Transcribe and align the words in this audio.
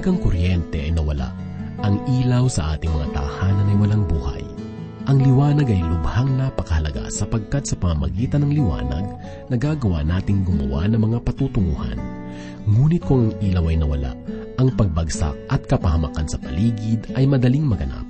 Kapag 0.00 0.16
ang 0.16 0.24
kuryente 0.24 0.80
ay 0.80 0.96
nawala, 0.96 1.28
ang 1.84 2.00
ilaw 2.08 2.48
sa 2.48 2.72
ating 2.72 2.88
mga 2.88 3.20
tahanan 3.20 3.68
ay 3.68 3.76
walang 3.84 4.08
buhay. 4.08 4.40
Ang 5.04 5.28
liwanag 5.28 5.68
ay 5.68 5.76
lubhang 5.76 6.40
napakahalaga 6.40 7.12
sapagkat 7.12 7.68
sa 7.68 7.76
pamamagitan 7.76 8.48
ng 8.48 8.56
liwanag, 8.56 9.04
nagagawa 9.52 10.00
nating 10.00 10.40
gumawa 10.48 10.88
ng 10.88 11.04
mga 11.04 11.20
patutunguhan. 11.20 12.00
Ngunit 12.64 13.04
kung 13.04 13.28
ang 13.28 13.44
ilaw 13.44 13.64
ay 13.68 13.76
nawala, 13.76 14.16
ang 14.56 14.72
pagbagsak 14.72 15.36
at 15.52 15.68
kapahamakan 15.68 16.24
sa 16.24 16.40
paligid 16.40 17.04
ay 17.12 17.28
madaling 17.28 17.68
maganap. 17.68 18.08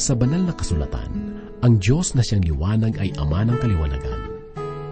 Sa 0.00 0.16
banal 0.16 0.40
na 0.40 0.56
kasulatan, 0.56 1.36
ang 1.60 1.76
Diyos 1.84 2.16
na 2.16 2.24
siyang 2.24 2.48
liwanag 2.48 2.96
ay 2.96 3.12
ama 3.20 3.44
ng 3.44 3.60
kaliwanagan. 3.60 4.20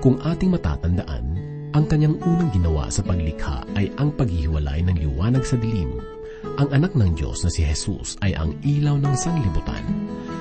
Kung 0.05 0.21
ating 0.21 0.53
matatandaan, 0.53 1.25
ang 1.73 1.89
kanyang 1.89 2.21
unang 2.21 2.53
ginawa 2.53 2.93
sa 2.93 3.01
paglikha 3.01 3.65
ay 3.81 3.89
ang 3.97 4.13
paghihiwalay 4.13 4.85
ng 4.85 5.09
liwanag 5.09 5.41
sa 5.41 5.57
dilim. 5.57 6.18
Ang 6.59 6.75
anak 6.75 6.99
ng 6.99 7.15
Diyos 7.15 7.47
na 7.47 7.55
si 7.55 7.63
Jesus 7.63 8.19
ay 8.19 8.35
ang 8.35 8.51
ilaw 8.67 8.99
ng 8.99 9.15
sanglibutan. 9.15 9.79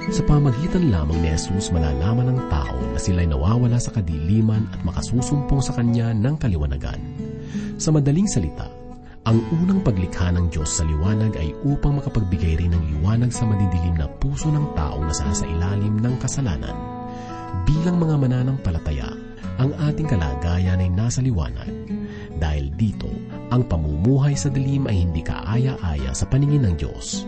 Sa 0.09 0.25
pamagitan 0.25 0.89
lamang 0.89 1.21
ni 1.21 1.29
Jesus 1.29 1.69
malalaman 1.69 2.33
ng 2.33 2.39
tao 2.49 2.73
na 2.73 2.97
sila'y 2.97 3.29
nawawala 3.29 3.77
sa 3.77 3.93
kadiliman 3.93 4.65
at 4.73 4.81
makasusumpong 4.81 5.61
sa 5.61 5.77
kanya 5.77 6.17
ng 6.17 6.33
kaliwanagan. 6.41 6.97
Sa 7.77 7.93
madaling 7.93 8.25
salita, 8.25 8.65
ang 9.29 9.45
unang 9.61 9.85
paglikha 9.85 10.33
ng 10.33 10.49
Diyos 10.49 10.81
sa 10.81 10.89
liwanag 10.89 11.37
ay 11.37 11.53
upang 11.61 12.01
makapagbigay 12.01 12.65
rin 12.65 12.73
ng 12.73 12.97
liwanag 12.97 13.29
sa 13.29 13.45
madidilim 13.45 14.01
na 14.01 14.09
puso 14.17 14.49
ng 14.49 14.73
taong 14.73 15.05
nasa 15.05 15.29
sa 15.37 15.45
ilalim 15.45 16.01
ng 16.01 16.17
kasalanan. 16.17 16.73
Bilang 17.69 18.01
mga 18.01 18.17
mananampalataya, 18.17 19.13
ang 19.61 19.69
ating 19.85 20.09
kalagayan 20.09 20.81
ay 20.81 20.89
nasa 20.89 21.21
liwanag. 21.21 21.69
Dahil 22.37 22.69
dito, 22.77 23.09
ang 23.49 23.65
pamumuhay 23.65 24.37
sa 24.37 24.53
dilim 24.53 24.85
ay 24.85 25.01
hindi 25.05 25.25
kaaya-aya 25.25 26.13
sa 26.13 26.29
paningin 26.29 26.69
ng 26.69 26.75
Diyos. 26.77 27.25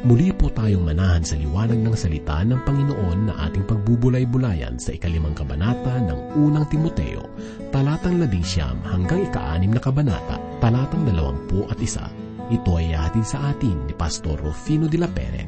Muli 0.00 0.32
po 0.32 0.48
tayong 0.48 0.84
manahan 0.84 1.20
sa 1.20 1.36
liwanag 1.36 1.80
ng 1.80 1.92
salita 1.92 2.40
ng 2.40 2.64
Panginoon 2.64 3.28
na 3.28 3.34
ating 3.48 3.68
pagbubulay-bulayan 3.68 4.80
sa 4.80 4.96
ikalimang 4.96 5.36
kabanata 5.36 6.00
ng 6.00 6.40
unang 6.40 6.64
Timoteo, 6.72 7.28
talatang 7.68 8.16
labing 8.16 8.44
siyam 8.44 8.80
hanggang 8.84 9.28
ikaanim 9.28 9.76
na 9.76 9.80
kabanata, 9.80 10.40
talatang 10.60 11.04
dalawampu 11.04 11.68
at 11.68 11.76
isa. 11.80 12.08
Ito 12.48 12.80
ay 12.80 12.96
hatid 12.96 13.28
sa 13.28 13.52
atin 13.52 13.86
ni 13.86 13.94
Pastor 13.94 14.40
Rufino 14.40 14.88
de 14.88 14.98
la 14.98 15.08
Pere, 15.08 15.44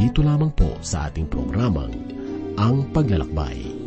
dito 0.00 0.24
lamang 0.24 0.56
po 0.56 0.80
sa 0.80 1.12
ating 1.12 1.28
programang 1.28 1.92
Ang 2.56 2.90
Paglalakbay. 2.90 3.81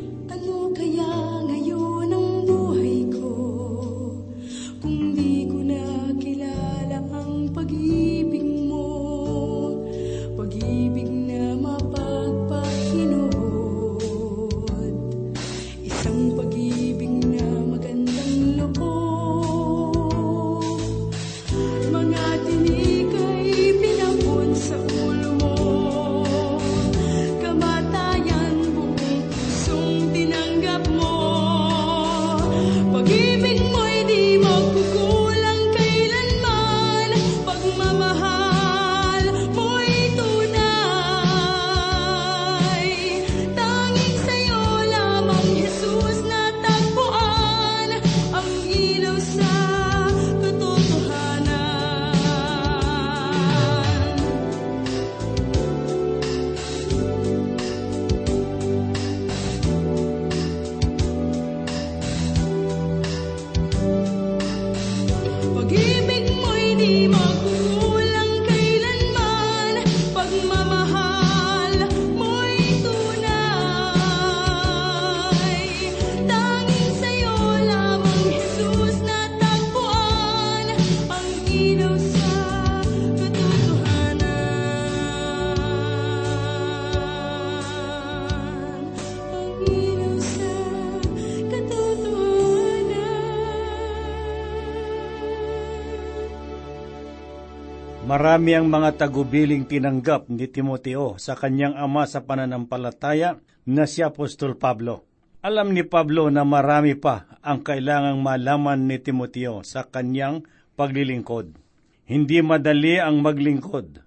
Marami 98.16 98.56
ang 98.56 98.72
mga 98.72 98.96
tagubiling 98.96 99.68
tinanggap 99.68 100.32
ni 100.32 100.48
Timoteo 100.48 101.20
sa 101.20 101.36
kanyang 101.36 101.76
ama 101.76 102.08
sa 102.08 102.24
pananampalataya 102.24 103.44
na 103.68 103.84
si 103.84 104.08
Apostol 104.08 104.56
Pablo. 104.56 105.04
Alam 105.44 105.76
ni 105.76 105.84
Pablo 105.84 106.32
na 106.32 106.48
marami 106.48 106.96
pa 106.96 107.28
ang 107.44 107.60
kailangang 107.60 108.24
malaman 108.24 108.88
ni 108.88 109.04
Timoteo 109.04 109.68
sa 109.68 109.84
kanyang 109.84 110.48
paglilingkod. 110.80 111.60
Hindi 112.08 112.40
madali 112.40 113.04
ang 113.04 113.20
maglingkod. 113.20 114.00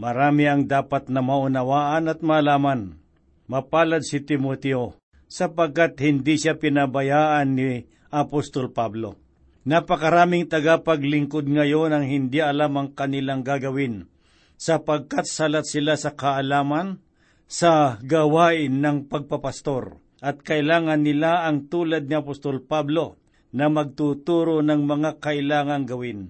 Marami 0.00 0.48
ang 0.48 0.64
dapat 0.64 1.12
na 1.12 1.20
maunawaan 1.20 2.08
at 2.08 2.24
malaman. 2.24 2.96
Mapalad 3.44 4.08
si 4.08 4.24
Timoteo 4.24 4.96
sapagkat 5.28 6.00
hindi 6.00 6.40
siya 6.40 6.56
pinabayaan 6.56 7.52
ni 7.52 7.84
Apostol 8.08 8.72
Pablo. 8.72 9.20
Napakaraming 9.60 10.48
tagapaglingkod 10.48 11.44
ngayon 11.44 11.92
ang 11.92 12.04
hindi 12.08 12.40
alam 12.40 12.80
ang 12.80 12.88
kanilang 12.96 13.44
gagawin, 13.44 14.08
sapagkat 14.56 15.28
salat 15.28 15.68
sila 15.68 16.00
sa 16.00 16.16
kaalaman 16.16 16.96
sa 17.44 18.00
gawain 18.00 18.80
ng 18.80 19.12
pagpapastor, 19.12 20.00
at 20.24 20.40
kailangan 20.40 21.04
nila 21.04 21.44
ang 21.44 21.68
tulad 21.68 22.08
ni 22.08 22.16
Apostol 22.16 22.64
Pablo 22.64 23.20
na 23.52 23.68
magtuturo 23.68 24.64
ng 24.64 24.80
mga 24.86 25.20
kailangang 25.20 25.84
gawin. 25.84 26.20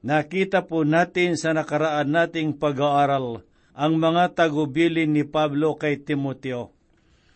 Nakita 0.00 0.64
po 0.64 0.86
natin 0.88 1.34
sa 1.36 1.52
nakaraan 1.52 2.14
nating 2.14 2.56
pag-aaral 2.56 3.44
ang 3.74 3.92
mga 3.98 4.38
tagubilin 4.38 5.10
ni 5.12 5.26
Pablo 5.26 5.76
kay 5.76 6.00
Timoteo. 6.00 6.72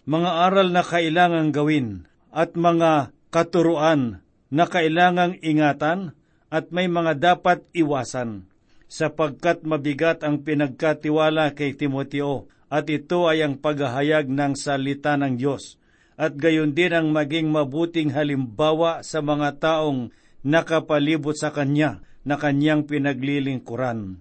Mga 0.08 0.30
aral 0.48 0.68
na 0.72 0.80
kailangang 0.86 1.50
gawin 1.52 1.86
at 2.32 2.54
mga 2.56 3.12
katuruan 3.34 4.21
na 4.52 4.68
kailangang 4.68 5.40
ingatan 5.40 6.12
at 6.52 6.68
may 6.68 6.84
mga 6.84 7.16
dapat 7.16 7.64
iwasan, 7.72 8.44
sapagkat 8.84 9.64
mabigat 9.64 10.20
ang 10.20 10.44
pinagkatiwala 10.44 11.56
kay 11.56 11.72
Timoteo 11.72 12.52
at 12.68 12.84
ito 12.92 13.24
ay 13.24 13.40
ang 13.40 13.56
paghahayag 13.56 14.28
ng 14.28 14.52
salita 14.52 15.16
ng 15.16 15.40
Diyos 15.40 15.80
at 16.20 16.36
gayon 16.36 16.76
din 16.76 16.92
ang 16.92 17.08
maging 17.08 17.48
mabuting 17.48 18.12
halimbawa 18.12 19.00
sa 19.00 19.24
mga 19.24 19.56
taong 19.56 20.12
nakapalibot 20.44 21.32
sa 21.32 21.48
Kanya 21.48 22.04
na 22.22 22.36
Kanyang 22.36 22.84
pinaglilingkuran. 22.84 24.20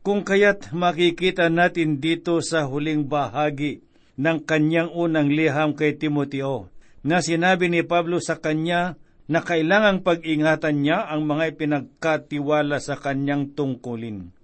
Kung 0.00 0.24
kaya't 0.24 0.72
makikita 0.72 1.48
natin 1.48 2.00
dito 2.00 2.40
sa 2.44 2.68
huling 2.68 3.08
bahagi 3.08 3.84
ng 4.20 4.44
Kanyang 4.44 4.92
unang 4.92 5.32
liham 5.32 5.72
kay 5.72 5.96
Timoteo 5.96 6.68
na 7.00 7.24
sinabi 7.24 7.72
ni 7.72 7.80
Pablo 7.80 8.20
sa 8.20 8.36
Kanya 8.36 9.00
na 9.30 9.46
kailangang 9.46 10.02
pag-ingatan 10.02 10.82
niya 10.82 11.06
ang 11.06 11.22
mga 11.22 11.54
ipinagkatiwala 11.54 12.82
sa 12.82 12.98
kanyang 12.98 13.54
tungkulin. 13.54 14.34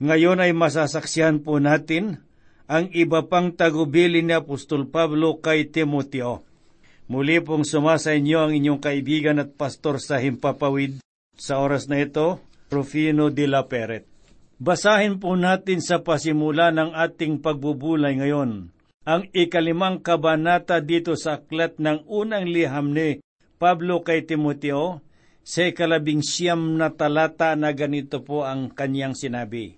Ngayon 0.00 0.40
ay 0.40 0.56
masasaksihan 0.56 1.44
po 1.44 1.60
natin 1.60 2.24
ang 2.64 2.88
iba 2.96 3.28
pang 3.28 3.52
tagubili 3.52 4.24
ni 4.24 4.32
Apostol 4.32 4.88
Pablo 4.88 5.44
kay 5.44 5.68
Timoteo. 5.68 6.40
Muli 7.12 7.44
pong 7.44 7.68
sumasa 7.68 8.16
inyo 8.16 8.38
ang 8.40 8.52
inyong 8.56 8.80
kaibigan 8.80 9.44
at 9.44 9.52
pastor 9.60 10.00
sa 10.00 10.16
Himpapawid 10.16 11.04
sa 11.36 11.60
oras 11.60 11.92
na 11.92 12.00
ito, 12.00 12.40
Rufino 12.72 13.28
de 13.28 13.44
la 13.44 13.68
Peret. 13.68 14.08
Basahin 14.56 15.20
po 15.20 15.36
natin 15.36 15.84
sa 15.84 16.00
pasimula 16.00 16.72
ng 16.72 16.96
ating 16.96 17.44
pagbubulay 17.44 18.16
ngayon 18.16 18.72
ang 19.04 19.22
ikalimang 19.32 20.00
kabanata 20.00 20.80
dito 20.80 21.16
sa 21.16 21.40
aklat 21.40 21.76
ng 21.80 22.04
unang 22.08 22.46
liham 22.48 22.92
ni 22.92 23.20
Pablo 23.60 24.00
kay 24.00 24.24
Timoteo, 24.24 25.04
sa 25.44 25.68
ikalabing 25.68 26.24
siyam 26.24 26.80
na 26.80 26.88
talata 26.88 27.52
na 27.60 27.76
ganito 27.76 28.24
po 28.24 28.48
ang 28.48 28.72
kanyang 28.72 29.12
sinabi. 29.12 29.76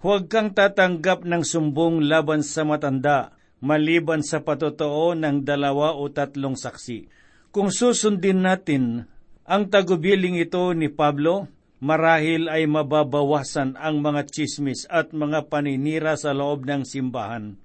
Huwag 0.00 0.32
kang 0.32 0.56
tatanggap 0.56 1.20
ng 1.28 1.44
sumbong 1.44 2.08
laban 2.08 2.40
sa 2.40 2.64
matanda, 2.64 3.36
maliban 3.60 4.24
sa 4.24 4.40
patotoo 4.40 5.12
ng 5.12 5.44
dalawa 5.44 5.92
o 5.92 6.08
tatlong 6.08 6.56
saksi. 6.56 7.04
Kung 7.52 7.68
susundin 7.68 8.40
natin 8.40 9.04
ang 9.44 9.68
tagubiling 9.68 10.40
ito 10.40 10.72
ni 10.72 10.88
Pablo, 10.88 11.44
marahil 11.84 12.48
ay 12.48 12.64
mababawasan 12.64 13.76
ang 13.76 14.00
mga 14.00 14.32
chismis 14.32 14.88
at 14.88 15.12
mga 15.12 15.52
paninira 15.52 16.16
sa 16.16 16.32
loob 16.32 16.64
ng 16.64 16.88
simbahan. 16.88 17.60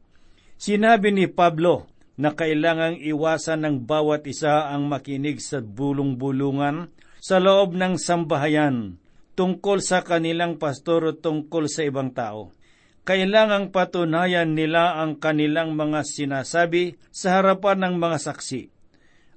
Sinabi 0.60 1.16
ni 1.16 1.32
Pablo 1.32 1.88
na 2.20 2.36
kailangang 2.36 3.00
iwasan 3.00 3.64
ng 3.64 3.76
bawat 3.88 4.28
isa 4.28 4.68
ang 4.68 4.92
makinig 4.92 5.40
sa 5.40 5.64
bulong-bulungan 5.64 6.92
sa 7.24 7.40
loob 7.40 7.80
ng 7.80 7.96
sambahayan 7.96 9.00
tungkol 9.40 9.80
sa 9.80 10.04
kanilang 10.04 10.60
pastor 10.60 11.02
o 11.08 11.12
tungkol 11.16 11.72
sa 11.72 11.88
ibang 11.88 12.12
tao. 12.12 12.52
Kailangang 13.08 13.72
patunayan 13.72 14.52
nila 14.52 15.00
ang 15.00 15.16
kanilang 15.16 15.80
mga 15.80 16.04
sinasabi 16.04 17.00
sa 17.08 17.40
harapan 17.40 17.88
ng 17.88 17.96
mga 17.96 18.18
saksi. 18.20 18.68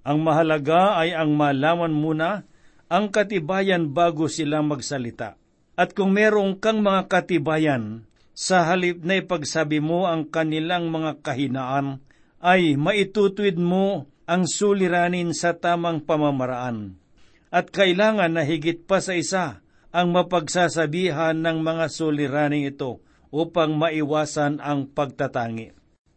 Ang 0.02 0.26
mahalaga 0.26 0.99
ay 0.99 1.14
ang 1.14 1.38
malaman 1.38 1.94
muna 1.94 2.43
ang 2.90 3.14
katibayan 3.14 3.94
bago 3.94 4.26
sila 4.26 4.58
magsalita. 4.58 5.38
At 5.78 5.94
kung 5.94 6.12
merong 6.19 6.58
kang 6.58 6.82
mga 6.82 7.06
katibayan, 7.08 8.05
sa 8.35 8.67
halip 8.69 9.00
na 9.06 9.23
ipagsabi 9.23 9.78
mo 9.78 10.11
ang 10.11 10.28
kanilang 10.28 10.90
mga 10.90 11.23
kahinaan, 11.25 12.02
ay 12.43 12.75
maitutuwid 12.75 13.55
mo 13.56 14.11
ang 14.27 14.50
suliranin 14.50 15.31
sa 15.31 15.55
tamang 15.55 16.03
pamamaraan. 16.03 16.99
At 17.55 17.71
kailangan 17.71 18.35
na 18.35 18.43
higit 18.43 18.83
pa 18.83 18.99
sa 18.99 19.15
isa 19.15 19.62
ang 19.94 20.11
mapagsasabihan 20.11 21.39
ng 21.39 21.62
mga 21.62 21.87
suliraning 21.87 22.67
ito 22.67 22.99
upang 23.31 23.79
maiwasan 23.79 24.59
ang 24.59 24.91
pagtatangi. 24.91 25.71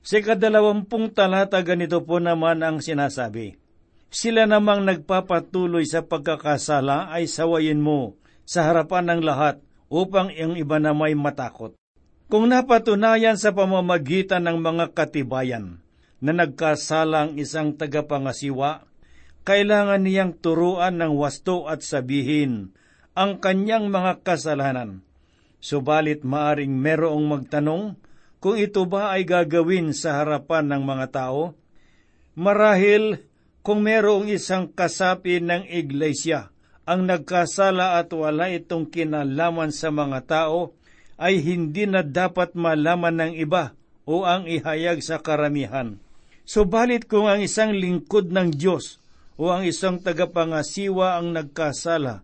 Sa 0.06 0.22
kadalawampung 0.22 1.14
talata 1.14 1.62
ganito 1.62 2.02
po 2.02 2.18
naman 2.18 2.62
ang 2.66 2.82
sinasabi, 2.82 3.58
Sila 4.10 4.48
namang 4.48 4.88
nagpapatuloy 4.88 5.84
sa 5.84 6.08
pagkakasala 6.08 7.12
ay 7.12 7.28
sawayin 7.28 7.84
mo 7.84 8.16
sa 8.48 8.70
harapan 8.70 9.12
ng 9.12 9.22
lahat 9.26 9.60
upang 9.92 10.32
ang 10.32 10.56
iba 10.56 10.80
na 10.80 10.96
may 10.96 11.18
matakot. 11.18 11.76
Kung 12.32 12.48
napatunayan 12.48 13.36
sa 13.36 13.52
pamamagitan 13.52 14.46
ng 14.46 14.58
mga 14.62 14.96
katibayan 14.96 15.85
na 16.26 16.34
nagkasalang 16.34 17.38
isang 17.38 17.78
tagapangasiwa, 17.78 18.90
kailangan 19.46 20.02
niyang 20.02 20.34
turuan 20.34 20.98
ng 20.98 21.14
wasto 21.14 21.70
at 21.70 21.86
sabihin 21.86 22.74
ang 23.14 23.38
kanyang 23.38 23.94
mga 23.94 24.26
kasalanan. 24.26 25.06
Subalit 25.62 26.26
maaring 26.26 26.74
merong 26.74 27.30
magtanong 27.30 28.02
kung 28.42 28.58
ito 28.58 28.90
ba 28.90 29.14
ay 29.14 29.22
gagawin 29.22 29.94
sa 29.94 30.22
harapan 30.22 30.66
ng 30.74 30.82
mga 30.82 31.08
tao. 31.14 31.54
Marahil 32.34 33.22
kung 33.62 33.86
merong 33.86 34.26
isang 34.30 34.66
kasapi 34.70 35.46
ng 35.46 35.70
iglesia 35.70 36.50
ang 36.86 37.10
nagkasala 37.10 37.98
at 37.98 38.14
wala 38.14 38.50
itong 38.54 38.90
kinalaman 38.94 39.74
sa 39.74 39.90
mga 39.90 40.22
tao, 40.26 40.78
ay 41.18 41.42
hindi 41.42 41.90
na 41.90 42.06
dapat 42.06 42.54
malaman 42.54 43.26
ng 43.26 43.34
iba 43.42 43.74
o 44.06 44.22
ang 44.22 44.46
ihayag 44.46 45.02
sa 45.02 45.18
karamihan. 45.18 45.98
Subalit 46.46 47.10
kung 47.10 47.26
ang 47.26 47.42
isang 47.42 47.74
lingkod 47.74 48.30
ng 48.30 48.54
Diyos 48.54 49.02
o 49.34 49.50
ang 49.50 49.66
isang 49.66 49.98
tagapangasiwa 49.98 51.18
ang 51.18 51.34
nagkasala, 51.34 52.22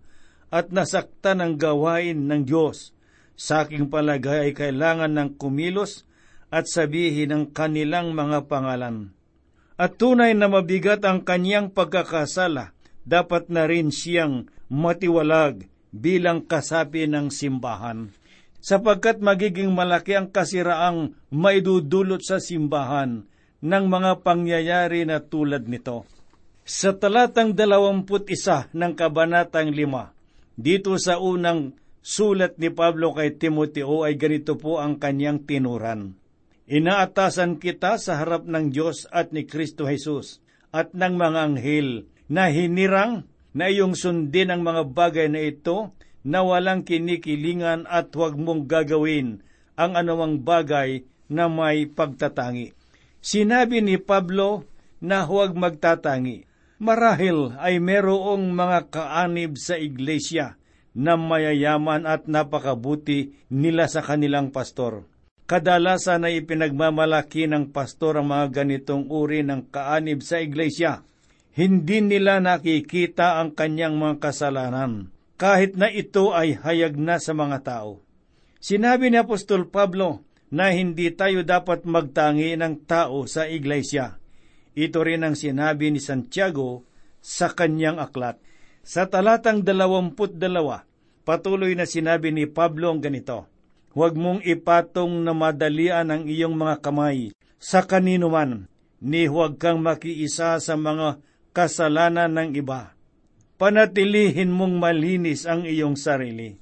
at 0.54 0.70
nasakta 0.70 1.34
ng 1.34 1.58
gawain 1.58 2.30
ng 2.30 2.46
Diyos. 2.46 2.94
Sa 3.34 3.66
aking 3.66 3.90
palagay 3.90 4.52
ay 4.52 4.54
kailangan 4.54 5.10
ng 5.18 5.30
kumilos 5.42 6.06
at 6.54 6.70
sabihin 6.70 7.34
ang 7.34 7.46
kanilang 7.50 8.14
mga 8.14 8.46
pangalan. 8.46 9.10
At 9.82 9.98
tunay 9.98 10.38
na 10.38 10.46
mabigat 10.46 11.02
ang 11.02 11.26
kanyang 11.26 11.74
pagkakasala, 11.74 12.78
dapat 13.02 13.50
na 13.50 13.66
rin 13.66 13.90
siyang 13.90 14.46
matiwalag 14.70 15.66
bilang 15.90 16.46
kasapi 16.46 17.10
ng 17.10 17.34
simbahan. 17.34 18.14
Sapagkat 18.62 19.18
magiging 19.18 19.74
malaki 19.74 20.14
ang 20.14 20.30
kasiraang 20.30 21.18
maidudulot 21.34 22.22
sa 22.22 22.38
simbahan 22.38 23.26
ng 23.62 23.86
mga 23.88 24.26
pangyayari 24.26 25.06
na 25.06 25.22
tulad 25.22 25.70
nito. 25.70 26.06
Sa 26.66 26.94
talatang 26.94 27.54
dalawamput 27.54 28.30
isa 28.30 28.70
ng 28.74 28.94
Kabanatang 28.94 29.74
lima, 29.74 30.14
dito 30.58 30.94
sa 30.98 31.18
unang 31.18 31.74
sulat 32.02 32.58
ni 32.58 32.74
Pablo 32.74 33.14
kay 33.14 33.38
Timoteo 33.38 34.06
ay 34.06 34.18
ganito 34.18 34.58
po 34.58 34.82
ang 34.82 34.98
kanyang 34.98 35.46
tinuran. 35.46 36.18
Inaatasan 36.70 37.62
kita 37.62 37.98
sa 38.02 38.22
harap 38.22 38.46
ng 38.46 38.74
Diyos 38.74 39.06
at 39.10 39.34
ni 39.34 39.46
Kristo 39.46 39.86
Jesus 39.86 40.42
at 40.74 40.94
ng 40.94 41.18
mga 41.18 41.40
anghel 41.52 41.90
na 42.32 42.48
hinirang 42.48 43.28
na 43.52 43.68
iyong 43.68 43.94
sundin 43.94 44.54
ang 44.54 44.64
mga 44.64 44.88
bagay 44.88 45.28
na 45.28 45.44
ito 45.44 45.92
na 46.24 46.46
walang 46.46 46.86
kinikilingan 46.88 47.90
at 47.90 48.14
huwag 48.16 48.38
mong 48.38 48.70
gagawin 48.70 49.44
ang 49.76 49.98
anumang 49.98 50.40
bagay 50.40 51.04
na 51.28 51.52
may 51.52 51.90
pagtatangi. 51.90 52.81
Sinabi 53.22 53.86
ni 53.86 54.02
Pablo 54.02 54.66
na 54.98 55.24
huwag 55.24 55.54
magtatangi 55.54 56.52
Marahil 56.82 57.54
ay 57.62 57.78
merong 57.78 58.58
mga 58.58 58.90
kaanib 58.90 59.54
sa 59.54 59.78
iglesia 59.78 60.58
na 60.98 61.14
mayayaman 61.14 62.10
at 62.10 62.26
napakabuti 62.26 63.38
nila 63.54 63.86
sa 63.86 64.02
kanilang 64.02 64.50
pastor. 64.50 65.06
Kadalasan 65.46 66.26
ay 66.26 66.42
ipinagmamalaki 66.42 67.46
ng 67.46 67.70
pastor 67.70 68.18
ang 68.18 68.34
mga 68.34 68.66
ganitong 68.66 69.06
uri 69.14 69.46
ng 69.46 69.70
kaanib 69.70 70.26
sa 70.26 70.42
iglesia. 70.42 71.06
Hindi 71.54 72.02
nila 72.02 72.42
nakikita 72.42 73.38
ang 73.38 73.54
kanyang 73.54 74.02
mga 74.02 74.18
kasalanan, 74.18 75.14
kahit 75.38 75.78
na 75.78 75.86
ito 75.86 76.34
ay 76.34 76.58
hayag 76.58 76.98
na 76.98 77.22
sa 77.22 77.38
mga 77.38 77.62
tao. 77.62 78.02
Sinabi 78.58 79.14
ni 79.14 79.22
Apostol 79.22 79.70
Pablo 79.70 80.26
na 80.52 80.76
hindi 80.76 81.08
tayo 81.16 81.42
dapat 81.48 81.88
magtangi 81.88 82.60
ng 82.60 82.84
tao 82.84 83.24
sa 83.26 83.48
iglesia 83.48 84.22
ito 84.72 85.04
rin 85.04 85.28
ang 85.28 85.36
sinabi 85.36 85.92
ni 85.92 86.00
Santiago 86.00 86.88
sa 87.20 87.52
kanyang 87.52 88.00
aklat. 88.00 88.40
Sa 88.82 89.06
talatang 89.06 89.62
dalawamput 89.62 90.40
dalawa, 90.40 90.88
patuloy 91.28 91.76
na 91.76 91.86
sinabi 91.86 92.32
ni 92.32 92.48
Pablo 92.48 92.90
ang 92.90 93.04
ganito, 93.04 93.52
Huwag 93.92 94.16
mong 94.16 94.48
ipatong 94.48 95.28
na 95.28 95.36
madalian 95.36 96.08
ang 96.08 96.24
iyong 96.24 96.56
mga 96.56 96.80
kamay 96.80 97.36
sa 97.60 97.84
kanino 97.84 98.32
man, 98.32 98.72
ni 99.04 99.28
huwag 99.28 99.60
kang 99.60 99.84
makiisa 99.84 100.64
sa 100.64 100.74
mga 100.80 101.20
kasalanan 101.52 102.32
ng 102.32 102.56
iba. 102.56 102.96
Panatilihin 103.60 104.50
mong 104.50 104.80
malinis 104.80 105.44
ang 105.44 105.68
iyong 105.68 106.00
sarili. 106.00 106.61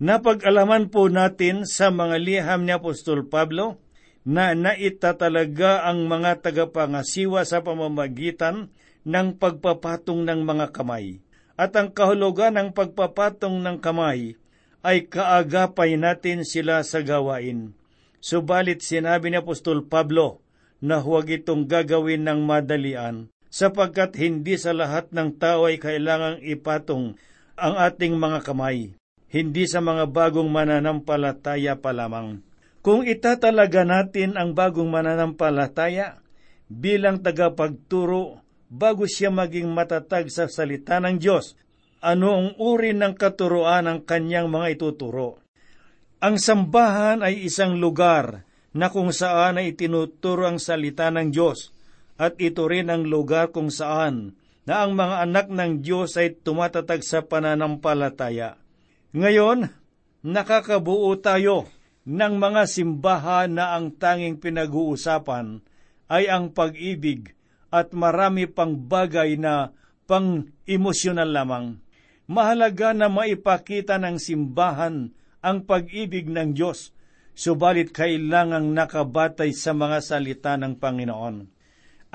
Napag-alaman 0.00 0.88
po 0.88 1.12
natin 1.12 1.68
sa 1.68 1.92
mga 1.92 2.16
liham 2.22 2.64
ni 2.64 2.72
Apostol 2.72 3.28
Pablo 3.28 3.82
na 4.22 4.54
naitatalaga 4.54 5.82
ang 5.84 6.06
mga 6.06 6.40
tagapangasiwa 6.46 7.42
sa 7.42 7.60
pamamagitan 7.60 8.70
ng 9.02 9.28
pagpapatong 9.36 10.22
ng 10.22 10.40
mga 10.46 10.70
kamay. 10.70 11.18
At 11.58 11.74
ang 11.76 11.92
kahulugan 11.92 12.56
ng 12.56 12.68
pagpapatong 12.72 13.60
ng 13.60 13.76
kamay 13.82 14.38
ay 14.82 15.06
kaagapay 15.06 15.94
natin 16.00 16.42
sila 16.42 16.82
sa 16.82 17.02
gawain. 17.02 17.74
Subalit 18.22 18.82
sinabi 18.82 19.30
ni 19.30 19.38
Apostol 19.38 19.86
Pablo 19.86 20.42
na 20.82 20.98
huwag 21.02 21.30
itong 21.30 21.66
gagawin 21.70 22.26
ng 22.26 22.42
madalian 22.42 23.30
sapagkat 23.52 24.16
hindi 24.16 24.56
sa 24.56 24.72
lahat 24.72 25.12
ng 25.12 25.38
tao 25.38 25.68
ay 25.68 25.76
kailangang 25.76 26.40
ipatong 26.40 27.14
ang 27.54 27.74
ating 27.78 28.16
mga 28.16 28.42
kamay, 28.42 28.96
hindi 29.32 29.64
sa 29.64 29.80
mga 29.80 30.12
bagong 30.12 30.52
mananampalataya 30.52 31.80
pa 31.80 31.96
lamang. 31.96 32.44
Kung 32.84 33.08
itatalaga 33.08 33.88
natin 33.88 34.36
ang 34.36 34.52
bagong 34.52 34.92
mananampalataya 34.92 36.20
bilang 36.68 37.24
tagapagturo 37.24 38.44
bago 38.68 39.08
siya 39.08 39.32
maging 39.32 39.72
matatag 39.72 40.28
sa 40.28 40.52
salita 40.52 41.00
ng 41.00 41.16
Diyos, 41.16 41.56
ano 42.04 42.28
ang 42.36 42.48
uri 42.60 42.92
ng 42.92 43.16
katuroan 43.16 43.88
ng 43.88 43.98
kanyang 44.04 44.52
mga 44.52 44.76
ituturo? 44.76 45.40
Ang 46.20 46.36
sambahan 46.36 47.24
ay 47.24 47.48
isang 47.48 47.80
lugar 47.80 48.44
na 48.76 48.92
kung 48.92 49.16
saan 49.16 49.56
ay 49.56 49.72
itinuturo 49.72 50.44
ang 50.44 50.60
salita 50.60 51.08
ng 51.08 51.32
Diyos 51.32 51.72
at 52.20 52.36
ito 52.36 52.68
rin 52.68 52.92
ang 52.92 53.08
lugar 53.08 53.48
kung 53.48 53.72
saan 53.72 54.36
na 54.68 54.84
ang 54.84 54.92
mga 54.94 55.24
anak 55.24 55.46
ng 55.50 55.82
Diyos 55.82 56.14
ay 56.20 56.38
tumatatag 56.38 57.02
sa 57.02 57.24
pananampalataya. 57.26 58.61
Ngayon, 59.12 59.68
nakakabuo 60.24 61.20
tayo 61.20 61.68
ng 62.08 62.34
mga 62.40 62.64
simbahan 62.64 63.52
na 63.52 63.76
ang 63.76 63.92
tanging 63.92 64.40
pinag-uusapan 64.40 65.60
ay 66.08 66.32
ang 66.32 66.48
pag-ibig 66.56 67.36
at 67.68 67.92
marami 67.92 68.48
pang 68.48 68.72
bagay 68.72 69.36
na 69.36 69.76
pang-emosyonal 70.08 71.28
lamang. 71.28 71.76
Mahalaga 72.24 72.96
na 72.96 73.12
maipakita 73.12 74.00
ng 74.00 74.16
simbahan 74.16 75.12
ang 75.44 75.68
pag-ibig 75.68 76.32
ng 76.32 76.56
Diyos, 76.56 76.96
subalit 77.36 77.92
kailangang 77.92 78.72
nakabatay 78.72 79.52
sa 79.52 79.76
mga 79.76 80.00
salita 80.00 80.56
ng 80.56 80.80
Panginoon. 80.80 81.36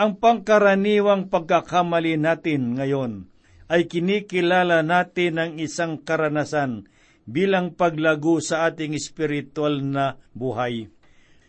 Ang 0.02 0.12
pangkaraniwang 0.18 1.30
pagkakamali 1.30 2.18
natin 2.18 2.74
ngayon 2.74 3.37
ay 3.68 3.88
kinikilala 3.92 4.84
natin 4.84 5.40
ng 5.40 5.52
isang 5.60 6.00
karanasan 6.00 6.88
bilang 7.28 7.76
paglago 7.76 8.40
sa 8.40 8.68
ating 8.72 8.96
espiritual 8.96 9.84
na 9.84 10.16
buhay. 10.32 10.88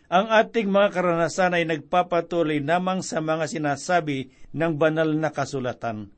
Ang 0.09 0.27
ating 0.27 0.67
mga 0.67 0.89
karanasan 0.91 1.55
ay 1.55 1.63
nagpapatuloy 1.69 2.59
namang 2.59 3.05
sa 3.05 3.23
mga 3.23 3.47
sinasabi 3.47 4.33
ng 4.51 4.75
banal 4.75 5.13
na 5.15 5.31
kasulatan. 5.31 6.11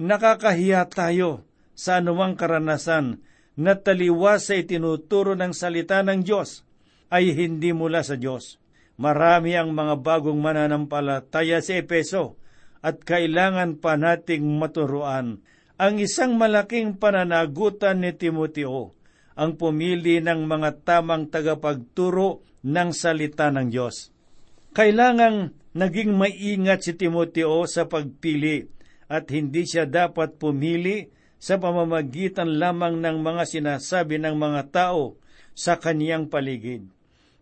Nakakahiya 0.00 0.88
tayo 0.90 1.46
sa 1.78 2.02
anumang 2.02 2.34
karanasan 2.34 3.22
na 3.58 3.78
taliwas 3.78 4.50
sa 4.50 4.58
itinuturo 4.58 5.38
ng 5.38 5.54
salita 5.54 6.02
ng 6.02 6.24
Diyos 6.24 6.66
ay 7.12 7.36
hindi 7.36 7.70
mula 7.70 8.02
sa 8.02 8.18
Diyos. 8.18 8.58
Marami 8.98 9.54
ang 9.54 9.70
mga 9.76 10.00
bagong 10.02 10.38
mananampalataya 10.42 11.62
sa 11.62 11.78
Epeso 11.78 12.40
at 12.84 13.02
kailangan 13.02 13.78
pa 13.82 13.98
nating 13.98 14.46
maturuan 14.58 15.42
ang 15.78 16.02
isang 16.02 16.34
malaking 16.34 16.98
pananagutan 16.98 18.02
ni 18.02 18.10
Timoteo, 18.10 18.98
ang 19.38 19.54
pumili 19.54 20.18
ng 20.18 20.50
mga 20.50 20.82
tamang 20.82 21.30
tagapagturo 21.30 22.42
ng 22.66 22.90
salita 22.90 23.54
ng 23.54 23.70
Diyos. 23.70 24.10
Kailangang 24.74 25.54
naging 25.78 26.18
maingat 26.18 26.82
si 26.82 26.98
Timoteo 26.98 27.62
sa 27.70 27.86
pagpili 27.86 28.66
at 29.06 29.30
hindi 29.30 29.62
siya 29.62 29.86
dapat 29.86 30.36
pumili 30.42 31.14
sa 31.38 31.62
pamamagitan 31.62 32.58
lamang 32.58 32.98
ng 32.98 33.22
mga 33.22 33.46
sinasabi 33.46 34.18
ng 34.18 34.34
mga 34.34 34.62
tao 34.74 35.14
sa 35.54 35.78
kaniyang 35.78 36.26
paligid. 36.26 36.90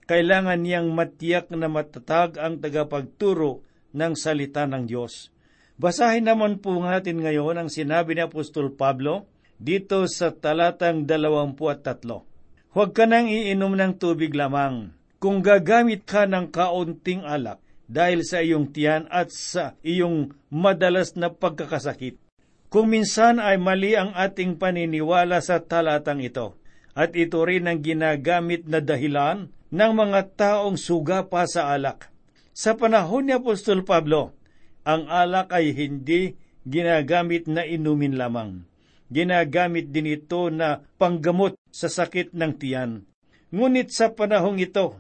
Kailangan 0.05 0.61
niyang 0.63 0.93
matiyak 0.93 1.49
na 1.51 1.67
matatag 1.73 2.37
ang 2.37 2.61
tagapagturo 2.61 3.66
ng 3.97 4.13
salita 4.13 4.69
ng 4.69 4.85
Diyos. 4.85 5.33
Basahin 5.81 6.29
naman 6.29 6.61
po 6.61 6.77
natin 6.77 7.25
ngayon 7.25 7.57
ang 7.57 7.69
sinabi 7.73 8.17
ni 8.17 8.23
Apostol 8.25 8.77
Pablo 8.77 9.25
dito 9.57 10.05
sa 10.05 10.33
talatang 10.33 11.09
23. 11.09 12.77
Huwag 12.77 12.91
ka 12.93 13.09
nang 13.09 13.29
iinom 13.29 13.73
ng 13.73 13.97
tubig 13.97 14.37
lamang. 14.37 14.93
Kung 15.17 15.41
gagamit 15.41 16.05
ka 16.05 16.29
ng 16.29 16.53
kaunting 16.53 17.25
alak 17.25 17.61
dahil 17.89 18.21
sa 18.21 18.45
iyong 18.45 18.69
tiyan 18.69 19.09
at 19.09 19.33
sa 19.33 19.79
iyong 19.81 20.37
madalas 20.53 21.17
na 21.17 21.33
pagkakasakit. 21.33 22.21
Kung 22.67 22.93
minsan 22.93 23.41
ay 23.41 23.57
mali 23.57 23.97
ang 23.97 24.13
ating 24.13 24.61
paniniwala 24.61 25.41
sa 25.41 25.63
talatang 25.63 26.21
ito, 26.21 26.59
at 26.97 27.15
ito 27.15 27.45
rin 27.45 27.69
ang 27.69 27.81
ginagamit 27.85 28.65
na 28.67 28.81
dahilan 28.83 29.53
ng 29.69 29.93
mga 29.93 30.21
taong 30.35 30.81
suga 30.81 31.29
pa 31.29 31.45
sa 31.45 31.73
alak. 31.73 32.09
Sa 32.57 32.73
panahon 32.73 33.29
ni 33.29 33.37
Apostol 33.37 33.85
Pablo, 33.85 34.33
ang 34.81 35.13
alak 35.13 35.53
ay 35.53 35.77
hindi 35.77 36.41
ginagamit 36.65 37.45
na 37.53 37.69
inumin 37.69 38.17
lamang. 38.17 38.65
Ginagamit 39.13 39.93
din 39.93 40.09
ito 40.09 40.49
na 40.49 40.81
panggamot 40.97 41.53
sa 41.69 41.93
sakit 41.93 42.33
ng 42.33 42.57
tiyan. 42.57 43.05
Ngunit 43.53 43.93
sa 43.93 44.17
panahong 44.17 44.57
ito, 44.57 44.97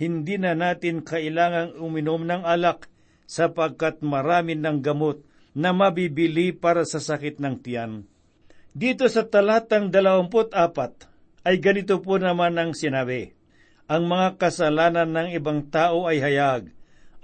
hindi 0.00 0.40
na 0.40 0.56
natin 0.56 1.04
kailangang 1.04 1.76
uminom 1.76 2.24
ng 2.24 2.48
alak 2.48 2.88
sapagkat 3.28 4.00
marami 4.00 4.56
ng 4.56 4.80
gamot 4.80 5.20
na 5.52 5.76
mabibili 5.76 6.56
para 6.56 6.88
sa 6.88 6.96
sakit 6.96 7.44
ng 7.44 7.60
tiyan. 7.60 8.08
Dito 8.72 9.04
sa 9.12 9.28
talatang 9.28 9.92
24 9.92 11.44
ay 11.44 11.60
ganito 11.60 12.00
po 12.00 12.16
naman 12.16 12.56
ang 12.56 12.72
sinabi, 12.72 13.36
Ang 13.84 14.08
mga 14.08 14.40
kasalanan 14.40 15.12
ng 15.12 15.28
ibang 15.36 15.68
tao 15.68 16.08
ay 16.08 16.24
hayag, 16.24 16.75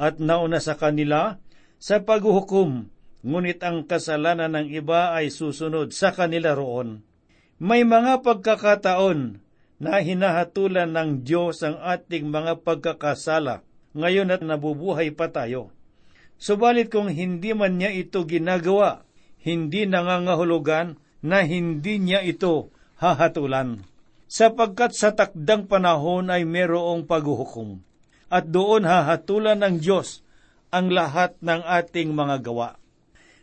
at 0.02 0.18
nauna 0.18 0.58
sa 0.58 0.74
kanila 0.74 1.38
sa 1.78 2.02
paghuhukom, 2.02 2.90
ngunit 3.22 3.62
ang 3.62 3.86
kasalanan 3.86 4.58
ng 4.58 4.74
iba 4.74 5.14
ay 5.14 5.30
susunod 5.30 5.94
sa 5.94 6.10
kanila 6.10 6.58
roon. 6.58 7.06
May 7.62 7.86
mga 7.86 8.26
pagkakataon 8.26 9.38
na 9.78 10.02
hinahatulan 10.02 10.90
ng 10.90 11.22
Diyos 11.22 11.62
ang 11.62 11.78
ating 11.78 12.34
mga 12.34 12.66
pagkakasala 12.66 13.62
ngayon 13.94 14.34
at 14.34 14.42
nabubuhay 14.42 15.14
pa 15.14 15.30
tayo. 15.30 15.70
Subalit 16.34 16.90
kung 16.90 17.06
hindi 17.06 17.54
man 17.54 17.78
niya 17.78 17.94
ito 17.94 18.26
ginagawa, 18.26 19.06
hindi 19.38 19.86
nangangahulugan 19.86 20.98
na 21.22 21.46
hindi 21.46 22.02
niya 22.02 22.26
ito 22.26 22.74
hahatulan. 22.98 23.86
Sapagkat 24.26 24.98
sa 24.98 25.14
takdang 25.14 25.70
panahon 25.70 26.26
ay 26.26 26.42
merong 26.42 27.06
paghuhukom. 27.06 27.91
At 28.32 28.48
doon 28.48 28.88
hahatulan 28.88 29.60
ng 29.60 29.84
Diyos 29.84 30.24
ang 30.72 30.88
lahat 30.88 31.36
ng 31.44 31.60
ating 31.68 32.16
mga 32.16 32.40
gawa. 32.40 32.80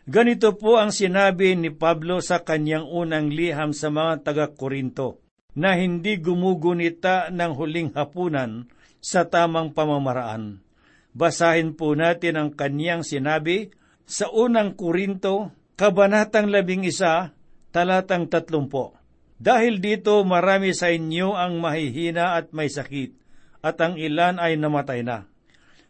Ganito 0.09 0.57
po 0.57 0.81
ang 0.81 0.89
sinabi 0.89 1.53
ni 1.53 1.69
Pablo 1.69 2.17
sa 2.25 2.41
kanyang 2.41 2.89
unang 2.89 3.29
liham 3.29 3.69
sa 3.69 3.93
mga 3.93 4.25
taga-Korinto, 4.25 5.21
na 5.53 5.77
hindi 5.77 6.17
gumugunita 6.17 7.29
ng 7.29 7.51
huling 7.53 7.93
hapunan 7.93 8.65
sa 8.97 9.29
tamang 9.29 9.77
pamamaraan. 9.77 10.65
Basahin 11.13 11.77
po 11.77 11.93
natin 11.93 12.41
ang 12.41 12.49
kanyang 12.57 13.05
sinabi 13.05 13.69
sa 14.09 14.33
unang 14.33 14.73
Korinto, 14.73 15.53
Kabanatang 15.77 16.49
labing 16.49 16.83
isa, 16.83 17.31
talatang 17.69 18.27
tatlumpo. 18.27 18.97
Dahil 19.39 19.79
dito 19.79 20.19
marami 20.25 20.73
sa 20.75 20.91
inyo 20.91 21.37
ang 21.37 21.61
mahihina 21.61 22.35
at 22.35 22.51
may 22.51 22.67
sakit, 22.67 23.15
at 23.59 23.77
ang 23.83 23.99
ilan 23.99 24.39
ay 24.39 24.55
namatay 24.55 25.03
na. 25.03 25.27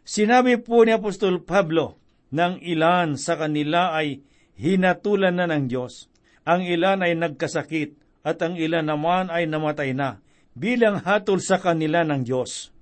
Sinabi 0.02 0.58
po 0.58 0.82
ni 0.82 0.96
Apostol 0.96 1.44
Pablo 1.44 2.00
ng 2.34 2.58
ilan 2.62 3.14
sa 3.14 3.38
kanila 3.38 3.94
ay 3.94 4.22
hinatulan 4.58 5.38
na 5.38 5.46
ng 5.46 5.70
Diyos. 5.70 6.10
Ang 6.46 6.66
ilan 6.66 7.04
ay 7.04 7.14
nagkasakit 7.14 8.22
at 8.26 8.42
ang 8.42 8.58
ilan 8.58 8.84
naman 8.86 9.30
ay 9.30 9.46
namatay 9.46 9.94
na 9.94 10.18
bilang 10.56 10.98
hatol 11.00 11.38
sa 11.38 11.62
kanila 11.62 12.02
ng 12.02 12.26
Diyos. 12.26 12.74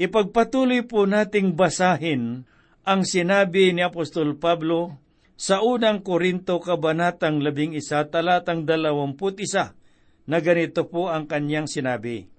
Ipagpatuloy 0.00 0.82
po 0.88 1.06
nating 1.06 1.54
basahin 1.54 2.48
ang 2.82 3.06
sinabi 3.06 3.70
ni 3.70 3.84
Apostol 3.84 4.34
Pablo 4.34 4.98
sa 5.38 5.62
unang 5.62 6.02
Korinto 6.02 6.58
Kabanatang 6.58 7.38
11 7.38 8.10
talatang 8.10 8.66
21 8.66 10.26
na 10.26 10.38
ganito 10.38 10.86
po 10.90 11.10
ang 11.10 11.30
kanyang 11.30 11.70
sinabi. 11.70 12.31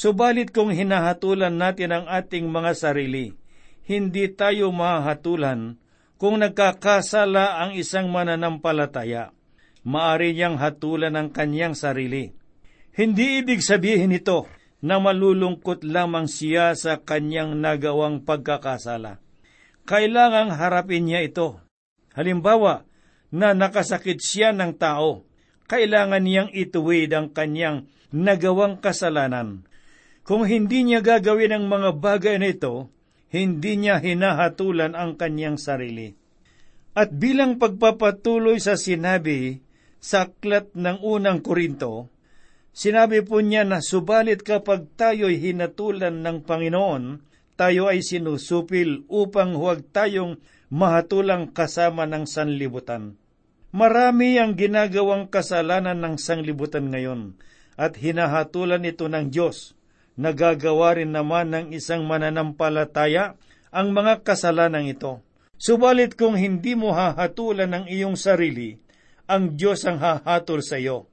Subalit 0.00 0.48
kung 0.48 0.72
hinahatulan 0.72 1.52
natin 1.60 1.92
ang 1.92 2.06
ating 2.08 2.48
mga 2.48 2.72
sarili, 2.72 3.36
hindi 3.84 4.32
tayo 4.32 4.72
mahatulan 4.72 5.76
kung 6.16 6.40
nagkakasala 6.40 7.60
ang 7.60 7.76
isang 7.76 8.08
mananampalataya. 8.08 9.36
Maari 9.84 10.32
niyang 10.32 10.56
hatulan 10.56 11.20
ang 11.20 11.28
kanyang 11.28 11.76
sarili. 11.76 12.32
Hindi 12.96 13.44
ibig 13.44 13.60
sabihin 13.60 14.16
ito 14.16 14.48
na 14.80 14.96
malulungkot 14.96 15.84
lamang 15.84 16.32
siya 16.32 16.72
sa 16.72 17.04
kanyang 17.04 17.60
nagawang 17.60 18.24
pagkakasala. 18.24 19.20
Kailangang 19.84 20.56
harapin 20.56 21.12
niya 21.12 21.28
ito. 21.28 21.60
Halimbawa, 22.16 22.88
na 23.28 23.52
nakasakit 23.52 24.16
siya 24.16 24.56
ng 24.56 24.80
tao, 24.80 25.28
kailangan 25.68 26.24
niyang 26.24 26.48
ituwid 26.56 27.12
ang 27.12 27.36
kanyang 27.36 27.84
nagawang 28.16 28.80
kasalanan. 28.80 29.68
Kung 30.24 30.44
hindi 30.44 30.84
niya 30.84 31.00
gagawin 31.00 31.56
ang 31.56 31.64
mga 31.66 31.90
bagay 31.96 32.36
na 32.36 32.52
ito, 32.52 32.92
hindi 33.30 33.78
niya 33.80 34.02
hinahatulan 34.02 34.92
ang 34.92 35.16
kanyang 35.16 35.56
sarili. 35.56 36.12
At 36.92 37.14
bilang 37.14 37.56
pagpapatuloy 37.62 38.58
sa 38.58 38.74
sinabi 38.74 39.62
sa 40.02 40.26
aklat 40.28 40.74
ng 40.74 40.98
unang 41.00 41.38
Korinto, 41.40 42.10
sinabi 42.74 43.22
po 43.22 43.38
niya 43.38 43.62
na 43.62 43.78
subalit 43.78 44.42
kapag 44.42 44.90
tayo'y 44.98 45.38
hinatulan 45.38 46.20
ng 46.26 46.42
Panginoon, 46.42 47.04
tayo 47.54 47.86
ay 47.86 48.02
sinusupil 48.02 49.06
upang 49.06 49.54
huwag 49.54 49.86
tayong 49.92 50.40
mahatulang 50.72 51.52
kasama 51.52 52.08
ng 52.08 52.24
sanlibutan. 52.26 53.20
Marami 53.70 54.40
ang 54.42 54.58
ginagawang 54.58 55.30
kasalanan 55.30 56.02
ng 56.02 56.18
sanglibutan 56.18 56.90
ngayon 56.90 57.38
at 57.78 57.94
hinahatulan 57.94 58.82
ito 58.82 59.06
ng 59.06 59.30
Diyos 59.30 59.78
nagagawa 60.20 61.00
rin 61.00 61.16
naman 61.16 61.48
ng 61.48 61.66
isang 61.72 62.04
mananampalataya 62.04 63.40
ang 63.72 63.96
mga 63.96 64.20
kasalanan 64.20 64.84
ito. 64.84 65.24
Subalit 65.56 66.12
kung 66.16 66.36
hindi 66.36 66.76
mo 66.76 66.92
hahatulan 66.92 67.72
ng 67.72 67.84
iyong 67.88 68.20
sarili, 68.20 68.76
ang 69.24 69.56
Diyos 69.56 69.88
ang 69.88 69.96
hahatol 69.96 70.60
sa 70.60 70.76
iyo. 70.76 71.08